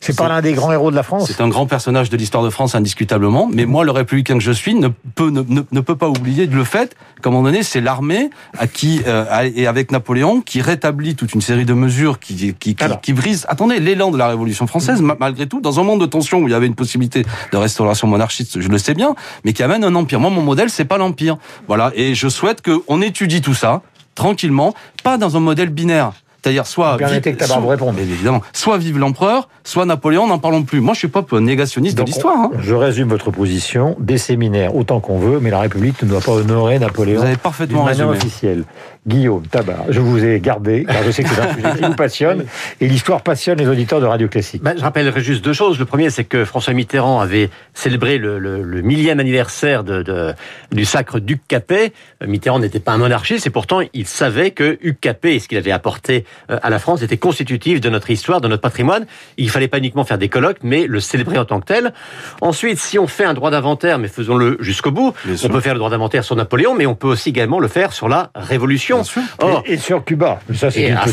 C'est 0.00 0.16
pas 0.16 0.28
l'un 0.28 0.42
des 0.42 0.52
grands 0.52 0.70
héros 0.70 0.90
de 0.90 0.96
la 0.96 1.02
France 1.02 1.26
C'est 1.26 1.40
un 1.40 1.48
grand 1.48 1.66
personnage 1.66 2.10
de 2.10 2.16
l'histoire 2.18 2.44
de 2.44 2.50
France 2.50 2.74
indiscutablement, 2.74 3.48
mais 3.50 3.64
moi, 3.64 3.84
le 3.84 3.90
républicain 3.90 4.34
que 4.34 4.44
je 4.44 4.52
suis, 4.52 4.74
ne 4.74 4.88
peut 4.88 5.30
ne, 5.30 5.40
ne, 5.48 5.62
ne 5.70 5.80
peut 5.80 5.96
pas 5.96 6.08
oublier 6.10 6.46
le 6.46 6.64
fait 6.64 6.94
qu'à 7.22 7.30
un 7.30 7.32
moment 7.32 7.44
donné, 7.44 7.62
c'est 7.62 7.80
l'armée 7.80 8.28
à 8.58 8.66
qui 8.66 9.00
euh, 9.06 9.24
et 9.54 9.66
avec 9.66 9.90
Napoléon 9.90 10.42
qui 10.42 10.60
rétablit 10.60 11.14
toute 11.14 11.32
une 11.34 11.40
série 11.40 11.64
de 11.64 11.72
mesures 11.72 12.18
qui 12.18 12.54
qui, 12.58 12.74
qui, 12.74 13.12
brisent. 13.14 13.46
Attendez, 13.48 13.80
l'élan 13.80 14.10
de 14.10 14.18
la 14.18 14.28
Révolution 14.28 14.66
française, 14.66 15.00
ma- 15.00 15.16
malgré 15.18 15.46
tout, 15.46 15.60
dans 15.62 15.80
un 15.80 15.84
monde 15.84 16.00
de 16.02 16.06
tension 16.06 16.40
où 16.40 16.48
il 16.48 16.50
y 16.50 16.54
avait 16.54 16.66
une 16.66 16.74
possibilité 16.74 17.24
de 17.52 17.56
restauration 17.56 18.06
monarchiste, 18.06 18.60
je 18.60 18.68
le 18.68 18.76
sais 18.78 18.92
bien, 18.94 19.14
mais 19.44 19.54
qui 19.54 19.62
amène 19.62 19.84
un 19.84 19.94
empire. 19.94 20.20
Moi, 20.20 20.30
mon 20.30 20.42
modèle, 20.42 20.68
c'est 20.68 20.84
pas 20.84 20.98
l'empire. 20.98 21.38
Voilà, 21.66 21.92
et 21.94 22.14
je 22.14 22.28
souhaite 22.28 22.60
qu'on 22.62 23.00
étudie 23.00 23.40
tout 23.40 23.54
ça 23.54 23.80
tranquillement, 24.14 24.74
pas 25.02 25.16
dans 25.18 25.36
un 25.36 25.40
modèle 25.40 25.70
binaire. 25.70 26.12
C'est-à-dire 26.44 26.66
soit 26.66 26.98
vive- 26.98 27.22
que 27.22 27.30
Tabar 27.30 27.58
vous 27.58 27.64
soit- 27.64 27.70
réponde. 27.72 27.98
évidemment, 27.98 28.42
soit 28.52 28.76
vive 28.76 28.98
l'empereur, 28.98 29.48
soit 29.64 29.86
Napoléon, 29.86 30.26
n'en 30.26 30.38
parlons 30.38 30.62
plus. 30.62 30.80
Moi, 30.80 30.92
je 30.92 30.98
suis 30.98 31.08
pas 31.08 31.24
négationniste 31.40 31.96
Donc, 31.96 32.06
de 32.06 32.12
l'histoire. 32.12 32.36
Hein. 32.36 32.50
Je 32.60 32.74
résume 32.74 33.08
votre 33.08 33.30
position. 33.30 33.96
Des 33.98 34.18
séminaires 34.18 34.76
autant 34.76 35.00
qu'on 35.00 35.18
veut, 35.18 35.40
mais 35.40 35.48
la 35.48 35.60
République 35.60 36.02
ne 36.02 36.08
doit 36.08 36.20
pas 36.20 36.32
honorer 36.32 36.78
Napoléon 36.78 37.20
Vous 37.20 37.26
avez 37.26 37.36
parfaitement 37.38 37.84
résumé. 37.84 38.10
officielle. 38.10 38.64
Guillaume 39.06 39.46
Tabar, 39.46 39.84
je 39.90 40.00
vous 40.00 40.24
ai 40.24 40.40
gardé, 40.40 40.84
car 40.88 41.02
je 41.04 41.10
sais 41.10 41.22
que 41.22 41.28
c'est 41.28 41.40
un 41.40 41.54
sujet 41.54 41.72
qui 41.78 41.84
vous 41.84 41.94
passionne, 41.94 42.44
et 42.80 42.88
l'histoire 42.88 43.20
passionne 43.22 43.58
les 43.58 43.68
auditeurs 43.68 44.00
de 44.00 44.06
Radio 44.06 44.28
Classique. 44.28 44.62
Ben, 44.62 44.74
je 44.78 44.82
rappellerai 44.82 45.20
juste 45.20 45.44
deux 45.44 45.52
choses. 45.52 45.78
Le 45.78 45.84
premier, 45.84 46.08
c'est 46.08 46.24
que 46.24 46.46
François 46.46 46.72
Mitterrand 46.72 47.20
avait 47.20 47.50
célébré 47.74 48.16
le, 48.16 48.38
le- 48.38 48.62
le 48.62 48.80
millième 48.82 49.20
anniversaire 49.20 49.84
de, 49.84 50.02
de- 50.02 50.32
du 50.72 50.86
sacre 50.86 51.18
d'Hugues 51.18 51.40
Capet. 51.48 51.92
Euh, 52.22 52.26
Mitterrand 52.26 52.60
n'était 52.60 52.80
pas 52.80 52.92
un 52.92 52.96
monarchiste, 52.96 53.46
et 53.46 53.50
pourtant 53.50 53.80
il 53.92 54.06
savait 54.06 54.52
que 54.52 54.78
Hugues 54.80 54.98
Capet 55.00 55.34
et 55.34 55.38
ce 55.38 55.48
qu'il 55.48 55.58
avait 55.58 55.70
apporté 55.70 56.24
euh, 56.50 56.58
à 56.62 56.70
la 56.70 56.78
France 56.78 57.02
était 57.02 57.18
constitutif 57.18 57.82
de 57.82 57.90
notre 57.90 58.08
histoire, 58.10 58.40
de 58.40 58.48
notre 58.48 58.62
patrimoine. 58.62 59.04
Il 59.36 59.50
fallait 59.50 59.68
pas 59.68 59.78
uniquement 59.78 60.04
faire 60.04 60.16
des 60.18 60.30
colloques, 60.30 60.60
mais 60.62 60.86
le 60.86 61.00
célébrer 61.00 61.36
en 61.38 61.44
tant 61.44 61.60
que 61.60 61.66
tel. 61.66 61.92
Ensuite, 62.40 62.78
si 62.78 62.98
on 62.98 63.06
fait 63.06 63.24
un 63.24 63.34
droit 63.34 63.50
d'inventaire, 63.50 63.98
mais 63.98 64.08
faisons-le 64.08 64.56
jusqu'au 64.60 64.92
bout, 64.92 65.12
Bien 65.26 65.34
on 65.34 65.36
sûr. 65.36 65.50
peut 65.50 65.60
faire 65.60 65.74
le 65.74 65.78
droit 65.78 65.90
d'inventaire 65.90 66.24
sur 66.24 66.36
Napoléon, 66.36 66.74
mais 66.74 66.86
on 66.86 66.94
peut 66.94 67.08
aussi 67.08 67.28
également 67.28 67.60
le 67.60 67.68
faire 67.68 67.92
sur 67.92 68.08
la 68.08 68.30
Révolution. 68.34 68.93
Sûr. 69.02 69.22
Or, 69.38 69.62
et, 69.66 69.72
et 69.74 69.76
sur 69.78 70.04
Cuba. 70.04 70.40
Ça, 70.54 70.70
c'est 70.70 70.90
ah, 70.92 71.04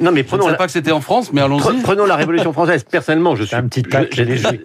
non, 0.00 0.10
mais 0.12 0.18
Je 0.18 0.24
ne 0.24 0.28
prenons 0.28 0.48
la- 0.48 0.54
pas 0.54 0.66
que 0.66 0.72
c'était 0.72 0.92
en 0.92 1.00
France, 1.00 1.32
mais 1.32 1.40
allons-y. 1.40 1.62
Pre- 1.62 1.82
Prenons 1.82 2.04
la 2.06 2.16
Révolution 2.16 2.52
française. 2.52 2.84
Personnellement, 2.84 3.36
je 3.36 3.44
suis. 3.44 3.56
un 3.56 3.66
petit. 3.68 3.82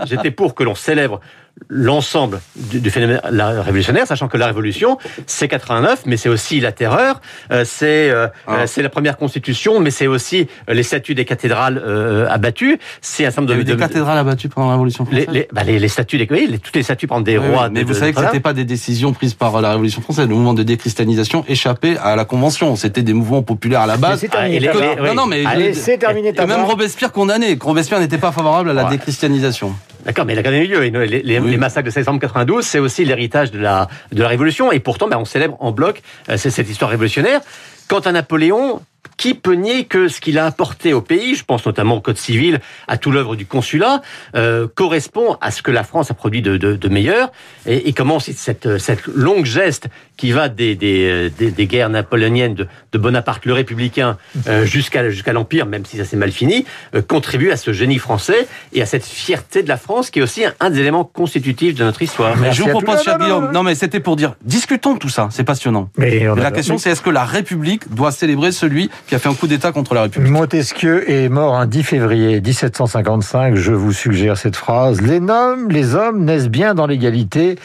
J'étais 0.06 0.32
pour 0.32 0.56
que 0.56 0.64
l'on 0.64 0.76
célèbre 0.76 1.22
l'ensemble 1.70 2.42
du, 2.56 2.80
du 2.82 2.90
phénomène 2.92 3.22
la 3.32 3.62
révolutionnaire, 3.62 4.06
sachant 4.06 4.28
que 4.28 4.38
la 4.38 4.46
révolution, 4.48 4.98
c'est 5.26 5.48
89, 5.48 6.04
mais 6.06 6.18
c'est 6.18 6.30
aussi 6.30 6.60
la 6.60 6.72
terreur, 6.72 7.22
euh, 7.52 7.64
c'est 7.66 8.10
euh, 8.10 8.28
Ah. 8.48 8.54
euh, 8.56 8.64
c'est 8.68 8.82
la 8.82 8.90
première 8.90 9.18
constitution, 9.18 9.80
mais 9.80 9.90
c'est 9.90 10.08
aussi 10.08 10.48
les 10.68 10.84
statues 10.84 11.16
des 11.16 11.26
cathédrales 11.26 11.82
euh, 11.84 12.28
abattues. 12.30 12.78
C'est 13.02 13.26
un 13.26 13.30
certain 13.32 13.42
nombre 13.44 13.54
de, 13.56 13.64
des 13.64 13.72
de- 13.74 13.78
cathédrales 13.78 14.18
abattues 14.18 14.50
pendant 14.50 14.68
la 14.68 14.74
Révolution 14.74 15.08
les, 15.12 15.24
française. 15.24 15.34
les, 15.34 15.48
bah, 15.52 15.64
les, 15.64 15.80
les 15.80 15.88
statues 15.88 16.18
des 16.18 16.28
oui, 16.30 16.48
les- 16.50 16.60
toutes 16.60 16.76
les 16.76 16.84
statues 16.84 17.08
par 17.08 17.22
des 17.22 17.38
Oui, 17.38 17.48
rois. 17.48 17.64
oui, 17.66 17.70
mais 17.72 17.82
de- 17.82 17.86
vous 17.88 17.94
de- 17.94 17.98
savez 18.00 18.14
que 18.14 18.20
c'était 18.22 18.40
pas 18.42 18.54
des 18.54 18.66
décisions 18.66 19.14
prises 19.14 19.34
par 19.34 19.62
la 19.62 19.70
Révolution 19.72 20.02
française. 20.02 20.28
Le 20.28 20.34
mouvement 20.36 20.54
de 20.54 20.64
déchristianisation 20.64 21.46
échappait 21.48 21.98
à 21.98 22.16
la 22.16 22.26
Convention. 22.26 22.76
C'était 22.76 23.02
des 23.04 23.14
mouvements 23.14 23.44
populaires 23.44 23.82
à 23.82 23.88
la 23.88 23.98
base. 23.98 24.20
c'est 24.20 24.28
terminé, 24.28 24.58
Ah, 24.70 24.74
les- 24.74 24.96
les-. 25.02 25.08
Non, 25.08 25.14
non, 25.22 25.26
mais 25.26 25.46
Allez, 25.46 25.74
c'est 25.74 25.98
terminé, 25.98 26.34
Et 26.38 26.46
même 26.46 26.64
Robespierre 26.66 27.12
condamné. 27.12 27.58
Robespierre 27.62 28.00
n'était 28.00 28.18
pas 28.18 28.32
favorable 28.32 28.70
à 28.70 28.74
la 28.74 28.84
Ouais. 28.86 28.90
déchristianisation. 28.98 29.74
D'accord, 30.06 30.26
mais 30.26 30.34
il 30.34 30.40
a 30.40 30.44
quand 30.44 30.52
même 30.52 30.64
eu 30.64 30.68
lieu. 30.68 30.84
Et 30.86 30.92
Les, 30.92 31.22
les- 31.24 31.40
Oui. 31.40 31.52
les 31.52 31.58
massacres 31.58 31.86
de 31.88 31.92
septembre 31.92 32.20
92, 32.20 32.64
c'est 32.66 32.80
aussi 32.80 33.06
l'héritage 33.06 33.52
de 33.52 33.60
la, 33.60 33.88
de 34.12 34.22
la 34.22 34.28
Révolution. 34.28 34.72
Et 34.72 34.80
pourtant, 34.80 35.08
ben, 35.08 35.18
on 35.18 35.26
célèbre 35.26 35.58
en 35.60 35.72
bloc 35.72 36.02
euh, 36.30 36.38
cette 36.38 36.70
histoire 36.70 36.92
révolutionnaire. 36.92 37.42
Quant 37.88 38.00
à 38.00 38.12
Napoléon, 38.12 38.82
qui 39.18 39.34
peut 39.36 39.54
nier 39.54 39.86
que 39.86 40.08
ce 40.08 40.20
qu'il 40.20 40.38
a 40.40 40.46
apporté 40.48 40.94
au 40.94 41.02
pays, 41.02 41.36
je 41.36 41.46
pense 41.46 41.66
notamment 41.66 41.98
au 41.98 42.02
Code 42.02 42.18
civil, 42.18 42.60
à 42.88 42.98
tout 42.98 43.12
l'œuvre 43.12 43.36
du 43.36 43.46
consulat, 43.46 44.02
euh, 44.36 44.68
correspond 44.74 45.38
à 45.42 45.52
ce 45.52 45.62
que 45.62 45.72
la 45.72 45.84
France 45.84 46.10
a 46.12 46.16
produit 46.16 46.42
de, 46.42 46.58
de, 46.58 46.76
de 46.76 46.90
meilleur 46.90 47.32
et, 47.68 47.88
et 47.88 47.94
comment 47.94 48.20
cette, 48.20 48.78
cette 48.80 49.06
longue 49.08 49.46
geste 49.46 49.88
qui 50.18 50.32
va 50.32 50.50
des, 50.50 50.76
des, 50.76 51.30
des, 51.30 51.52
des 51.52 51.68
guerres 51.68 51.90
napoléoniennes 51.90 52.56
de, 52.56 52.68
de 52.92 52.98
Bonaparte 52.98 53.46
le 53.46 53.54
républicain 53.54 54.18
euh, 54.48 54.66
jusqu'à 54.66 55.10
jusqu'à 55.10 55.34
l'Empire, 55.34 55.66
même 55.66 55.86
si 55.86 55.98
ça 55.98 56.06
s'est 56.06 56.18
mal 56.18 56.32
fini, 56.32 56.66
euh, 56.94 57.02
contribue 57.02 57.52
à 57.52 57.58
ce 57.58 57.74
génie 57.74 57.98
français 57.98 58.48
et 58.74 58.82
à 58.82 58.86
cette 58.86 59.06
fierté 59.06 59.64
de 59.64 59.70
la 59.70 59.78
France 59.78 60.10
qui 60.10 60.20
est 60.20 60.22
aussi 60.22 60.46
un, 60.46 60.54
un 60.60 60.70
des 60.70 60.80
éléments 60.80 61.04
constitutifs 61.04 61.76
de 61.76 61.84
notre 61.84 62.02
histoire. 62.02 62.36
Mais 62.36 62.44
Merci 62.44 62.60
je 62.60 62.64
vous 62.64 62.70
propose, 62.70 63.04
cher 63.04 63.18
Non, 63.18 63.26
non, 63.26 63.30
non, 63.30 63.38
Guillaume, 63.40 63.54
non 63.54 63.64
mais 63.64 63.76
c'était 63.76 64.00
pour 64.00 64.16
dire, 64.16 64.36
discutons 64.44 64.96
tout 64.98 65.10
ça, 65.10 65.30
c'est 65.32 65.44
passionnant. 65.44 65.90
Mais 65.98 66.28
la 66.36 66.52
question 66.52 66.78
c'est 66.78 66.92
est-ce 66.92 67.02
que 67.02 67.10
la 67.10 67.26
République 67.26 67.94
doit 67.94 68.12
célébrer 68.12 68.52
celui 68.52 68.90
qui 69.08 69.16
a 69.16 69.20
fait 69.20 69.30
un 69.30 69.34
coup 69.34 69.48
d'État 69.48 69.72
contre 69.72 69.94
la 69.94 70.04
République? 70.04 70.32
Montesquieu 70.32 71.10
est 71.10 71.30
mort 71.30 71.56
un 71.56 71.66
10 71.66 71.84
février 71.84 72.42
1755. 72.42 73.56
Je 73.56 73.72
vous 73.72 73.94
suggère 73.94 74.38
cette 74.38 74.56
phrase. 74.56 75.02
Les 75.02 75.20
hommes, 75.20 75.70
les 75.70 75.96
hommes 75.96 76.24
naissent 76.26 76.50
bien 76.50 76.74
dans 76.74 76.88
l'égalité, 76.88 77.58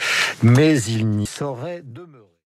mais 0.42 0.80
ils 0.82 1.06
n'y 1.06 1.26
sauraient 1.26 1.82
demeurer. 1.84 2.19